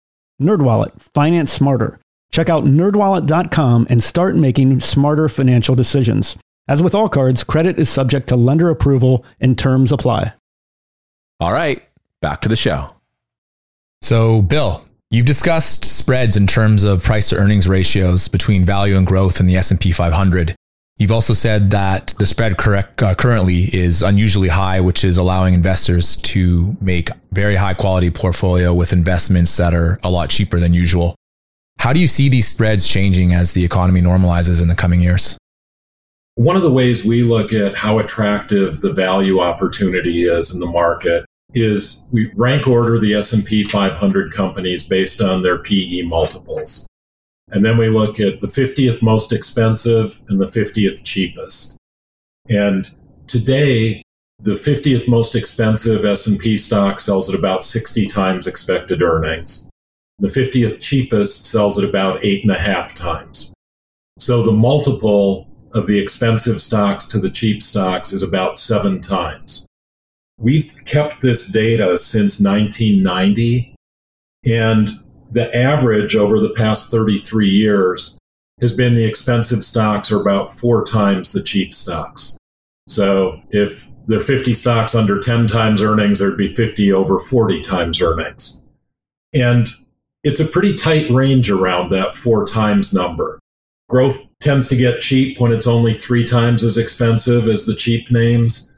[0.43, 2.01] Nerdwallet, finance smarter.
[2.33, 6.37] Check out nerdwallet.com and start making smarter financial decisions.
[6.67, 10.33] As with all cards, credit is subject to lender approval and terms apply.
[11.39, 11.83] All right,
[12.21, 12.89] back to the show.
[14.01, 19.07] So, Bill, you've discussed spreads in terms of price to earnings ratios between value and
[19.07, 20.57] growth in the S&P 500.
[21.01, 25.55] You've also said that the spread correct, uh, currently is unusually high, which is allowing
[25.55, 30.75] investors to make very high quality portfolio with investments that are a lot cheaper than
[30.75, 31.15] usual.
[31.79, 35.39] How do you see these spreads changing as the economy normalizes in the coming years?
[36.35, 40.67] One of the ways we look at how attractive the value opportunity is in the
[40.67, 41.25] market
[41.55, 46.90] is we rank order the S&P 500 companies based on their PE multiples.
[47.53, 51.79] And then we look at the 50th most expensive and the 50th cheapest.
[52.49, 52.91] And
[53.27, 54.03] today,
[54.39, 59.71] the 50th most expensive S&P stock sells at about 60 times expected earnings.
[60.19, 63.55] The 50th cheapest sells at about eight and a half times.
[64.19, 69.67] So the multiple of the expensive stocks to the cheap stocks is about seven times.
[70.39, 73.75] We've kept this data since 1990,
[74.47, 74.91] and
[75.31, 78.19] the average over the past 33 years
[78.61, 82.39] has been the expensive stocks are about four times the cheap stocks.
[82.87, 87.61] So if there are 50 stocks under 10 times earnings, there'd be 50 over 40
[87.61, 88.69] times earnings.
[89.33, 89.69] And
[90.25, 93.39] it's a pretty tight range around that four times number.
[93.89, 98.11] Growth tends to get cheap when it's only three times as expensive as the cheap
[98.11, 98.71] names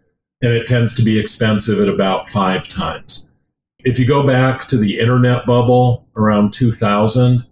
[0.43, 3.32] and it tends to be expensive at about five times.
[3.85, 7.45] If you go back to the internet bubble around 2000,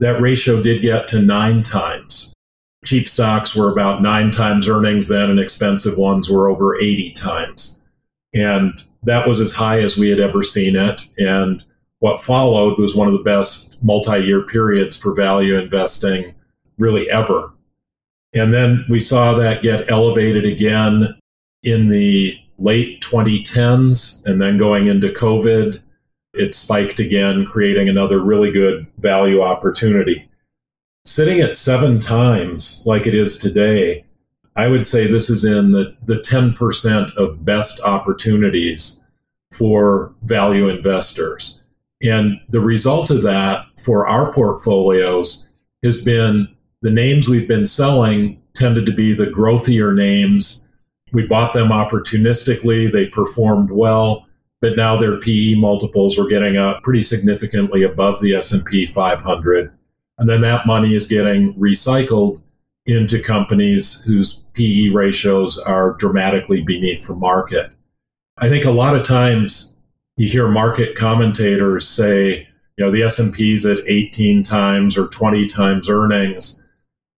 [0.00, 2.34] that ratio did get to nine times.
[2.84, 7.82] Cheap stocks were about nine times earnings then, and expensive ones were over 80 times.
[8.32, 8.72] And
[9.02, 11.08] that was as high as we had ever seen it.
[11.18, 11.64] And
[11.98, 16.34] what followed was one of the best multi year periods for value investing,
[16.78, 17.54] really ever.
[18.34, 21.04] And then we saw that get elevated again
[21.62, 25.80] in the late 2010s and then going into COVID,
[26.34, 30.28] it spiked again, creating another really good value opportunity.
[31.04, 34.04] Sitting at seven times like it is today,
[34.54, 39.04] I would say this is in the, the 10% of best opportunities
[39.52, 41.64] for value investors.
[42.02, 45.50] And the result of that for our portfolios
[45.82, 46.48] has been
[46.82, 50.65] the names we've been selling tended to be the growthier names
[51.12, 52.90] we bought them opportunistically.
[52.90, 54.26] They performed well,
[54.60, 59.72] but now their PE multiples were getting up pretty significantly above the S&P 500.
[60.18, 62.42] And then that money is getting recycled
[62.86, 67.70] into companies whose PE ratios are dramatically beneath the market.
[68.38, 69.80] I think a lot of times
[70.16, 75.88] you hear market commentators say, you know, the S&P's at 18 times or 20 times
[75.88, 76.65] earnings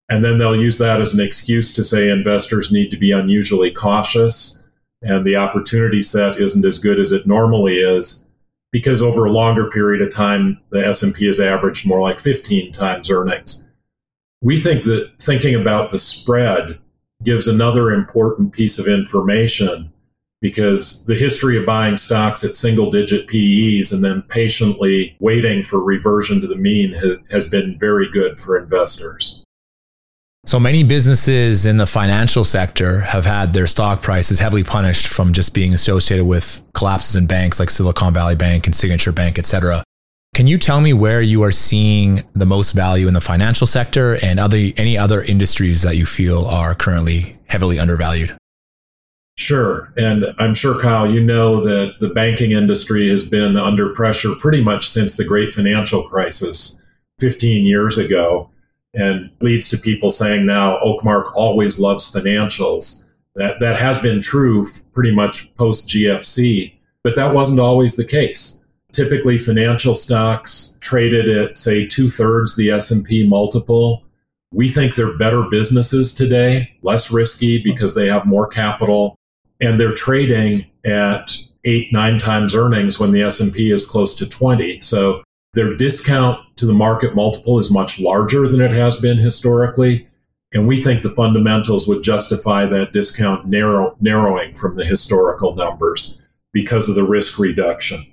[0.08, 3.70] and then they'll use that as an excuse to say investors need to be unusually
[3.70, 4.68] cautious
[5.02, 8.28] and the opportunity set isn't as good as it normally is
[8.72, 13.10] because over a longer period of time, the S&P has averaged more like 15 times
[13.10, 13.70] earnings.
[14.42, 16.78] We think that thinking about the spread
[17.24, 19.92] gives another important piece of information
[20.40, 25.82] because the history of buying stocks at single digit PEs and then patiently waiting for
[25.82, 29.37] reversion to the mean has, has been very good for investors.
[30.48, 35.34] So many businesses in the financial sector have had their stock prices heavily punished from
[35.34, 39.44] just being associated with collapses in banks like Silicon Valley Bank and Signature Bank, et
[39.44, 39.84] cetera.
[40.34, 44.16] Can you tell me where you are seeing the most value in the financial sector
[44.24, 48.34] and other any other industries that you feel are currently heavily undervalued?
[49.36, 49.92] Sure.
[49.98, 54.64] And I'm sure, Kyle, you know that the banking industry has been under pressure pretty
[54.64, 56.82] much since the great financial crisis
[57.18, 58.48] 15 years ago
[58.94, 63.04] and leads to people saying now Oakmark always loves financials.
[63.34, 66.74] That, that has been true pretty much post GFC,
[67.04, 68.66] but that wasn't always the case.
[68.92, 74.02] Typically financial stocks traded at say two thirds the S&P multiple.
[74.52, 79.14] We think they're better businesses today, less risky because they have more capital
[79.60, 84.80] and they're trading at eight, nine times earnings when the S&P is close to 20.
[84.80, 85.22] So
[85.58, 90.06] their discount to the market multiple is much larger than it has been historically.
[90.52, 96.22] And we think the fundamentals would justify that discount narrow, narrowing from the historical numbers
[96.52, 98.06] because of the risk reduction.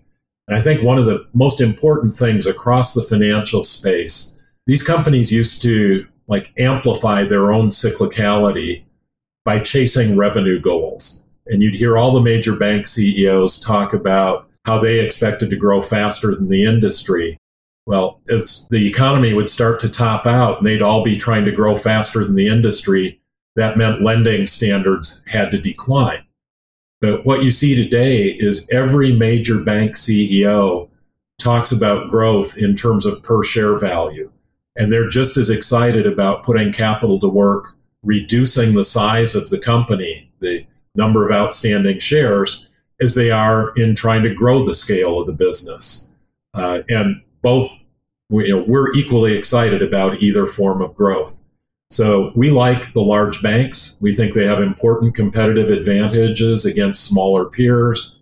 [0.48, 5.32] And I think one of the most important things across the financial space, these companies
[5.32, 8.86] used to like amplify their own cyclicality
[9.44, 11.30] by chasing revenue goals.
[11.46, 15.82] And you'd hear all the major bank CEOs talk about how they expected to grow
[15.82, 17.38] faster than the industry.
[17.86, 21.52] Well, as the economy would start to top out and they'd all be trying to
[21.52, 23.22] grow faster than the industry,
[23.56, 26.24] that meant lending standards had to decline.
[27.00, 30.90] But what you see today is every major bank CEO
[31.40, 34.32] talks about growth in terms of per share value.
[34.76, 39.60] And they're just as excited about putting capital to work, reducing the size of the
[39.60, 42.70] company, the number of outstanding shares
[43.02, 46.18] as they are in trying to grow the scale of the business.
[46.54, 47.86] Uh, and both,
[48.30, 51.40] we, you know, we're equally excited about either form of growth.
[51.92, 54.00] So we like the large banks.
[54.02, 58.22] We think they have important competitive advantages against smaller peers.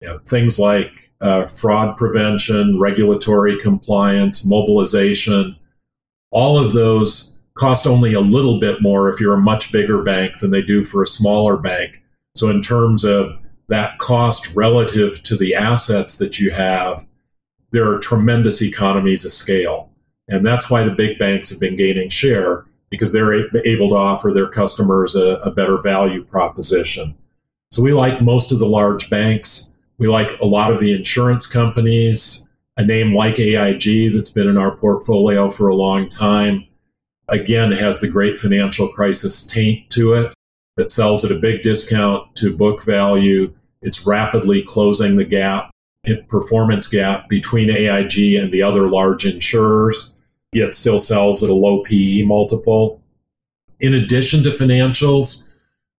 [0.00, 0.90] You know, things like
[1.20, 5.56] uh, fraud prevention, regulatory compliance, mobilization,
[6.30, 10.38] all of those cost only a little bit more if you're a much bigger bank
[10.40, 12.02] than they do for a smaller bank.
[12.34, 13.38] So, in terms of
[13.68, 17.06] that cost relative to the assets that you have,
[17.70, 19.90] there are tremendous economies of scale.
[20.28, 23.34] And that's why the big banks have been gaining share because they're
[23.66, 27.14] able to offer their customers a, a better value proposition.
[27.70, 29.78] So, we like most of the large banks.
[29.96, 32.48] We like a lot of the insurance companies.
[32.76, 36.66] A name like AIG that's been in our portfolio for a long time,
[37.28, 40.34] again, has the great financial crisis taint to it.
[40.76, 43.54] It sells at a big discount to book value.
[43.82, 45.70] It's rapidly closing the gap,
[46.28, 50.16] performance gap between AIG and the other large insurers,
[50.52, 53.02] yet still sells at a low PE multiple.
[53.80, 55.52] In addition to financials,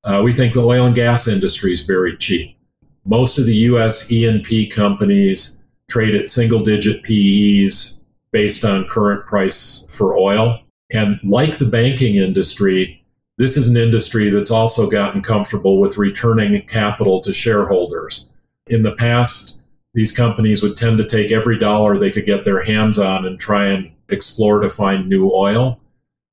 [0.03, 2.57] uh, we think the oil and gas industry is very cheap.
[3.05, 4.11] Most of the U.S.
[4.11, 10.59] E&P companies trade at single digit PEs based on current price for oil.
[10.91, 13.02] And like the banking industry,
[13.43, 18.33] this is an industry that's also gotten comfortable with returning capital to shareholders.
[18.67, 22.63] In the past, these companies would tend to take every dollar they could get their
[22.63, 25.81] hands on and try and explore to find new oil.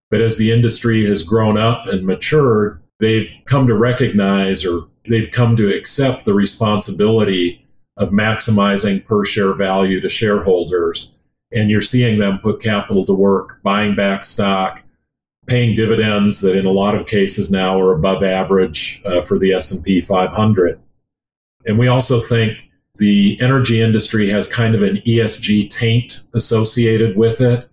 [0.09, 5.33] But as the industry has grown up and matured, they've come to recognize or they've
[5.33, 11.19] come to accept the responsibility of maximizing per share value to shareholders.
[11.51, 14.85] And you're seeing them put capital to work, buying back stock,
[15.51, 19.53] paying dividends that in a lot of cases now are above average uh, for the
[19.53, 20.81] S&P 500.
[21.67, 27.41] And we also think the energy industry has kind of an ESG taint associated with
[27.41, 27.69] it.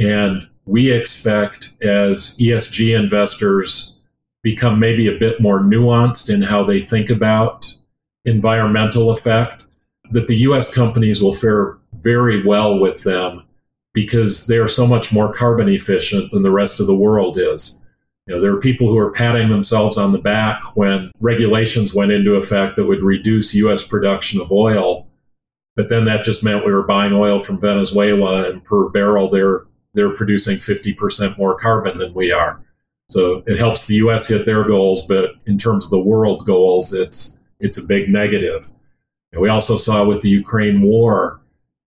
[0.00, 4.00] And we expect as ESG investors
[4.42, 7.72] become maybe a bit more nuanced in how they think about
[8.24, 9.66] environmental effect,
[10.10, 13.45] that the US companies will fare very well with them
[13.96, 17.82] because they are so much more carbon efficient than the rest of the world is.
[18.26, 22.12] You know, there are people who are patting themselves on the back when regulations went
[22.12, 23.88] into effect that would reduce U.S.
[23.88, 25.06] production of oil.
[25.76, 29.62] But then that just meant we were buying oil from Venezuela, and per barrel, they're
[29.94, 32.62] they're producing 50% more carbon than we are.
[33.08, 34.28] So it helps the U.S.
[34.28, 38.70] hit their goals, but in terms of the world goals, it's it's a big negative.
[39.32, 41.40] And we also saw with the Ukraine war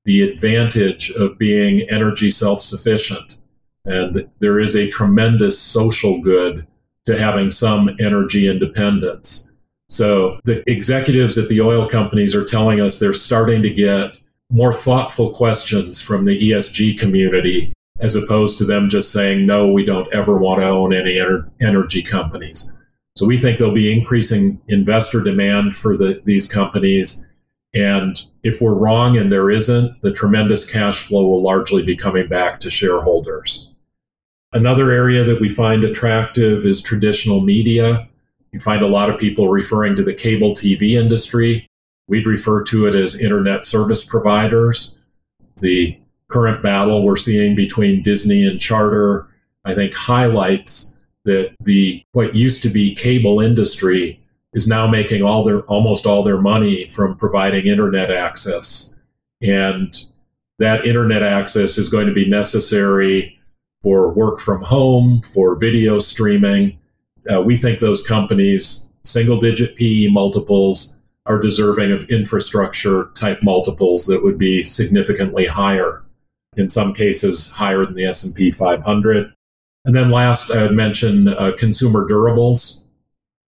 [0.09, 3.37] the advantage of being energy self sufficient.
[3.85, 6.65] And there is a tremendous social good
[7.05, 9.55] to having some energy independence.
[9.87, 14.73] So the executives at the oil companies are telling us they're starting to get more
[14.73, 20.11] thoughtful questions from the ESG community as opposed to them just saying, no, we don't
[20.11, 22.75] ever want to own any ener- energy companies.
[23.15, 27.28] So we think there'll be increasing investor demand for the, these companies.
[27.73, 32.27] And if we're wrong and there isn't, the tremendous cash flow will largely be coming
[32.27, 33.73] back to shareholders.
[34.51, 38.07] Another area that we find attractive is traditional media.
[38.51, 41.67] You find a lot of people referring to the cable TV industry.
[42.07, 44.99] We'd refer to it as internet service providers.
[45.61, 45.99] The
[46.29, 49.27] current battle we're seeing between Disney and Charter,
[49.63, 54.19] I think highlights that the what used to be cable industry
[54.53, 58.99] is now making all their almost all their money from providing internet access.
[59.41, 59.95] And
[60.57, 63.39] that internet access is going to be necessary
[63.81, 66.77] for work from home, for video streaming.
[67.31, 74.05] Uh, we think those companies, single digit PE multiples, are deserving of infrastructure type multiples
[74.07, 76.03] that would be significantly higher
[76.57, 79.31] in some cases higher than the S&P 500.
[79.85, 82.88] And then last, I would mention uh, consumer durables.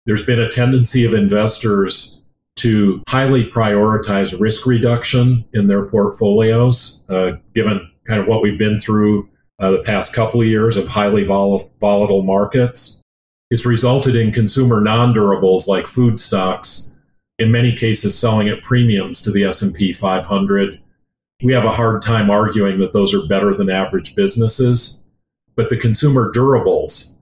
[0.08, 2.24] There's been a tendency of investors
[2.56, 8.78] to highly prioritize risk reduction in their portfolios, uh, given kind of what we've been
[8.78, 9.28] through
[9.60, 13.02] uh, the past couple of years of highly vol- volatile markets.
[13.50, 16.98] It's resulted in consumer non-durables like food stocks,
[17.38, 20.80] in many cases selling at premiums to the S&P 500
[21.42, 25.06] we have a hard time arguing that those are better than average businesses.
[25.54, 27.17] But the consumer durables,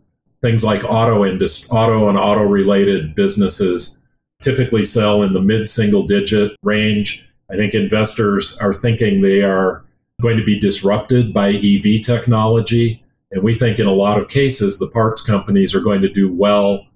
[0.47, 4.01] things like auto auto and auto related businesses
[4.41, 7.29] typically sell in the mid single digit range.
[7.51, 9.85] I think investors are thinking they are
[10.23, 13.03] going to be disrupted by EV technology.
[13.33, 16.33] And we think in a lot of cases, the parts companies are going to do
[16.33, 16.87] well,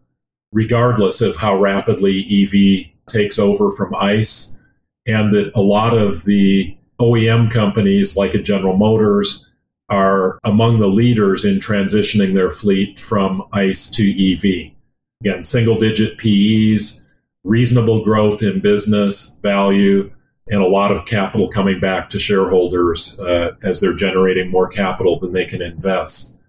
[0.52, 4.64] regardless of how rapidly EV takes over from ICE.
[5.08, 9.49] And that a lot of the OEM companies like a General Motors
[9.90, 14.74] are among the leaders in transitioning their fleet from ICE to EV.
[15.20, 17.08] Again, single digit PEs,
[17.44, 20.10] reasonable growth in business value,
[20.48, 25.18] and a lot of capital coming back to shareholders uh, as they're generating more capital
[25.18, 26.44] than they can invest.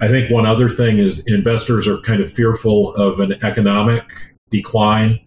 [0.00, 4.04] I think one other thing is investors are kind of fearful of an economic
[4.50, 5.20] decline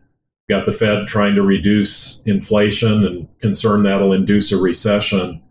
[0.49, 5.41] got the Fed trying to reduce inflation and concern that'll induce a recession.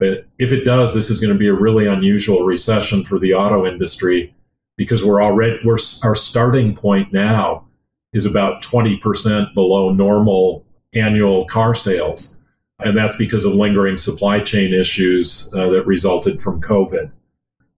[0.00, 3.34] But if it does, this is going to be a really unusual recession for the
[3.34, 4.34] auto industry
[4.76, 7.66] because we're already we're our starting point now
[8.14, 12.42] is about 20% below normal annual car sales.
[12.80, 17.12] And that's because of lingering supply chain issues uh, that resulted from COVID.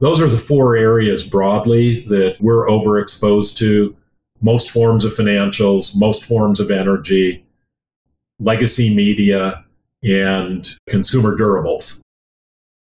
[0.01, 3.97] Those are the four areas broadly that we're overexposed to
[4.41, 7.45] most forms of financials, most forms of energy,
[8.39, 9.65] legacy media,
[10.05, 12.01] and consumer durables.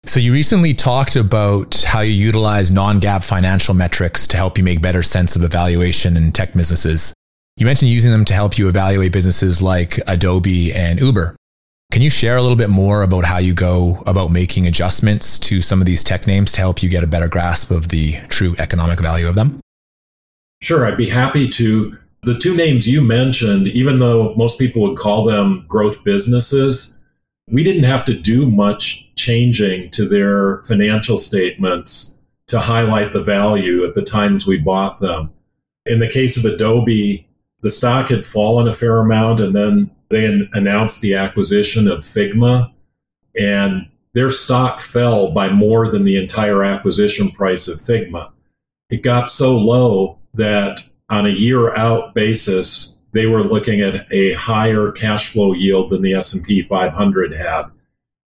[0.06, 4.64] So, you recently talked about how you utilize non GAAP financial metrics to help you
[4.64, 7.14] make better sense of evaluation in tech businesses.
[7.56, 11.36] You mentioned using them to help you evaluate businesses like Adobe and Uber.
[11.90, 15.60] Can you share a little bit more about how you go about making adjustments to
[15.60, 18.54] some of these tech names to help you get a better grasp of the true
[18.58, 19.60] economic value of them?
[20.60, 21.98] Sure, I'd be happy to.
[22.24, 27.04] The two names you mentioned, even though most people would call them growth businesses,
[27.50, 33.84] we didn't have to do much changing to their financial statements to highlight the value
[33.86, 35.30] at the times we bought them.
[35.86, 37.26] In the case of Adobe,
[37.60, 42.72] the stock had fallen a fair amount and then they announced the acquisition of Figma
[43.36, 48.32] and their stock fell by more than the entire acquisition price of Figma.
[48.90, 54.34] It got so low that on a year out basis, they were looking at a
[54.34, 57.64] higher cash flow yield than the S&P 500 had.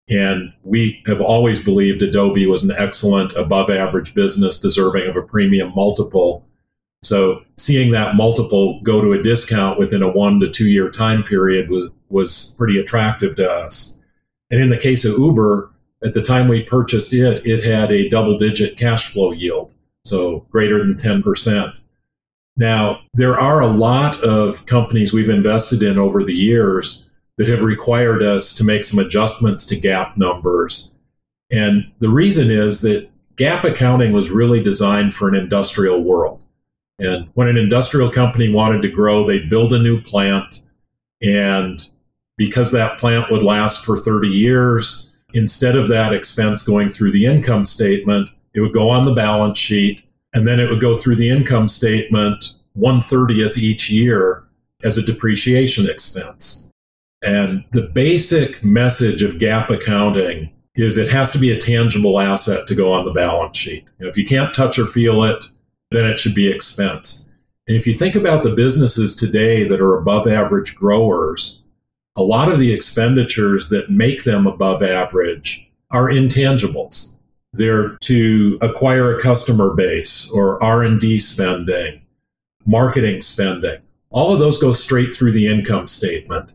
[0.10, 5.22] And we have always believed Adobe was an excellent above average business deserving of a
[5.22, 6.46] premium multiple.
[7.02, 11.24] So seeing that multiple go to a discount within a one to two year time
[11.24, 14.06] period was, was pretty attractive to us.
[14.50, 15.72] And in the case of Uber,
[16.04, 19.74] at the time we purchased it, it had a double digit cash flow yield.
[20.06, 21.80] So greater than 10%.
[22.56, 27.07] Now, there are a lot of companies we've invested in over the years
[27.38, 30.98] that have required us to make some adjustments to GAAP numbers.
[31.52, 36.44] And the reason is that GAAP accounting was really designed for an industrial world.
[37.00, 40.64] And when an industrial company wanted to grow, they'd build a new plant.
[41.22, 41.88] And
[42.38, 47.26] because that plant would last for 30 years, instead of that expense going through the
[47.26, 51.16] income statement, it would go on the balance sheet and then it would go through
[51.16, 54.44] the income statement 130th each year
[54.84, 56.72] as a depreciation expense.
[57.22, 62.68] And the basic message of GAAP accounting is it has to be a tangible asset
[62.68, 63.86] to go on the balance sheet.
[64.00, 65.44] If you can't touch or feel it,
[65.90, 67.36] then it should be expense.
[67.68, 71.66] And if you think about the businesses today that are above average growers,
[72.18, 77.22] a lot of the expenditures that make them above average are intangibles.
[77.54, 82.02] They're to acquire a customer base or R&D spending,
[82.66, 83.82] marketing spending.
[84.12, 86.54] All of those go straight through the income statement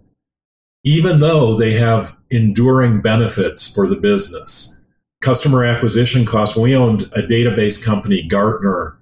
[0.84, 4.84] even though they have enduring benefits for the business.
[5.20, 8.98] Customer acquisition costs, we owned a database company, Gartner,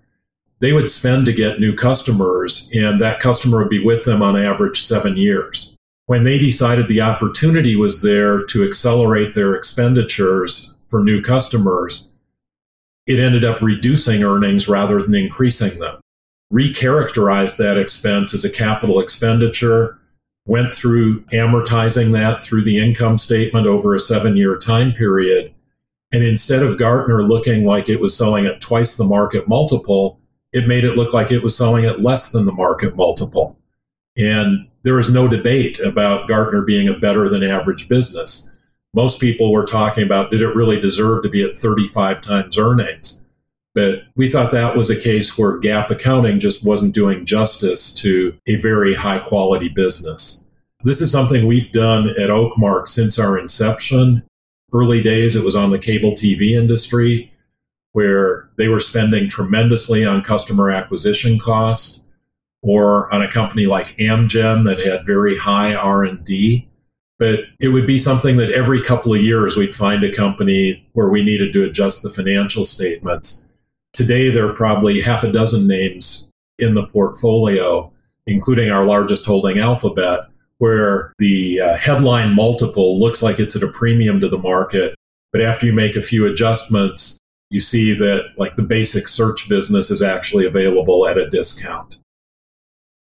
[0.60, 4.36] they would spend to get new customers, and that customer would be with them on
[4.36, 5.76] average seven years.
[6.04, 12.12] When they decided the opportunity was there to accelerate their expenditures for new customers,
[13.06, 16.00] it ended up reducing earnings rather than increasing them.
[16.52, 19.99] Recharacterized that expense as a capital expenditure
[20.50, 25.54] went through amortizing that through the income statement over a seven year time period.
[26.12, 30.18] And instead of Gartner looking like it was selling at twice the market multiple,
[30.52, 33.60] it made it look like it was selling at less than the market multiple.
[34.16, 38.58] And there was no debate about Gartner being a better than average business.
[38.92, 43.29] Most people were talking about did it really deserve to be at 35 times earnings?
[43.74, 48.36] But we thought that was a case where GAAP accounting just wasn't doing justice to
[48.46, 50.50] a very high quality business.
[50.82, 54.22] This is something we've done at Oakmark since our inception.
[54.72, 57.32] Early days, it was on the cable TV industry
[57.92, 62.08] where they were spending tremendously on customer acquisition costs
[62.62, 66.70] or on a company like Amgen that had very high R&D
[67.20, 71.10] but it would be something that every couple of years we'd find a company where
[71.10, 73.49] we needed to adjust the financial statements
[74.00, 77.92] Today, there are probably half a dozen names in the portfolio,
[78.26, 80.20] including our largest holding, Alphabet,
[80.56, 84.94] where the uh, headline multiple looks like it's at a premium to the market.
[85.32, 87.18] But after you make a few adjustments,
[87.50, 91.98] you see that like the basic search business is actually available at a discount.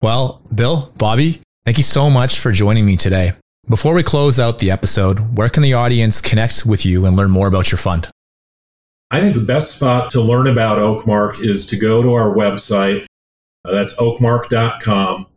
[0.00, 3.32] Well, Bill, Bobby, thank you so much for joining me today.
[3.68, 7.32] Before we close out the episode, where can the audience connect with you and learn
[7.32, 8.08] more about your fund?
[9.14, 13.06] I think the best spot to learn about Oakmark is to go to our website.
[13.64, 15.28] Uh, that's oakmark.com.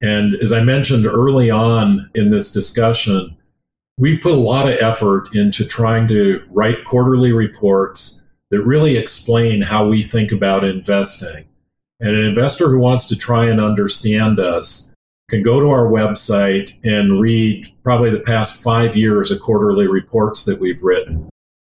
[0.00, 3.36] And as I mentioned early on in this discussion,
[3.98, 9.60] we put a lot of effort into trying to write quarterly reports that really explain
[9.60, 11.46] how we think about investing.
[12.00, 14.94] And an investor who wants to try and understand us
[15.28, 20.46] can go to our website and read probably the past five years of quarterly reports
[20.46, 21.28] that we've written.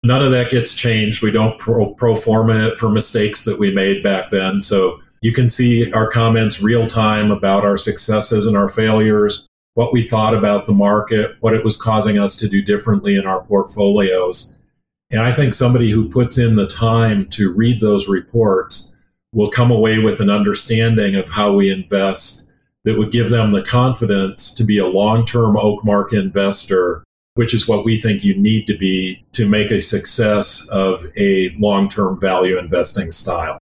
[0.02, 1.22] None of that gets changed.
[1.22, 4.60] We don't pro, pro forma it for mistakes that we made back then.
[4.60, 9.92] So you can see our comments real time about our successes and our failures, what
[9.92, 13.44] we thought about the market, what it was causing us to do differently in our
[13.44, 14.62] portfolios.
[15.10, 18.96] And I think somebody who puts in the time to read those reports
[19.32, 22.52] will come away with an understanding of how we invest
[22.84, 27.84] that would give them the confidence to be a long-term Oakmark investor which is what
[27.84, 32.58] we think you need to be to make a success of a long term value
[32.58, 33.58] investing style.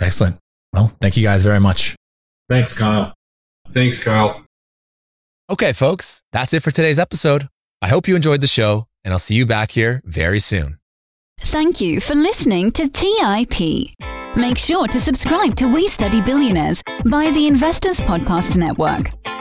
[0.00, 0.36] Excellent.
[0.72, 1.96] Well, thank you guys very much.
[2.48, 3.14] Thanks, Kyle.
[3.68, 4.44] Thanks, Kyle.
[5.50, 7.48] Okay, folks, that's it for today's episode.
[7.80, 10.78] I hope you enjoyed the show, and I'll see you back here very soon.
[11.40, 13.94] Thank you for listening to TIP.
[14.36, 19.10] Make sure to subscribe to We Study Billionaires by the Investors Podcast Network.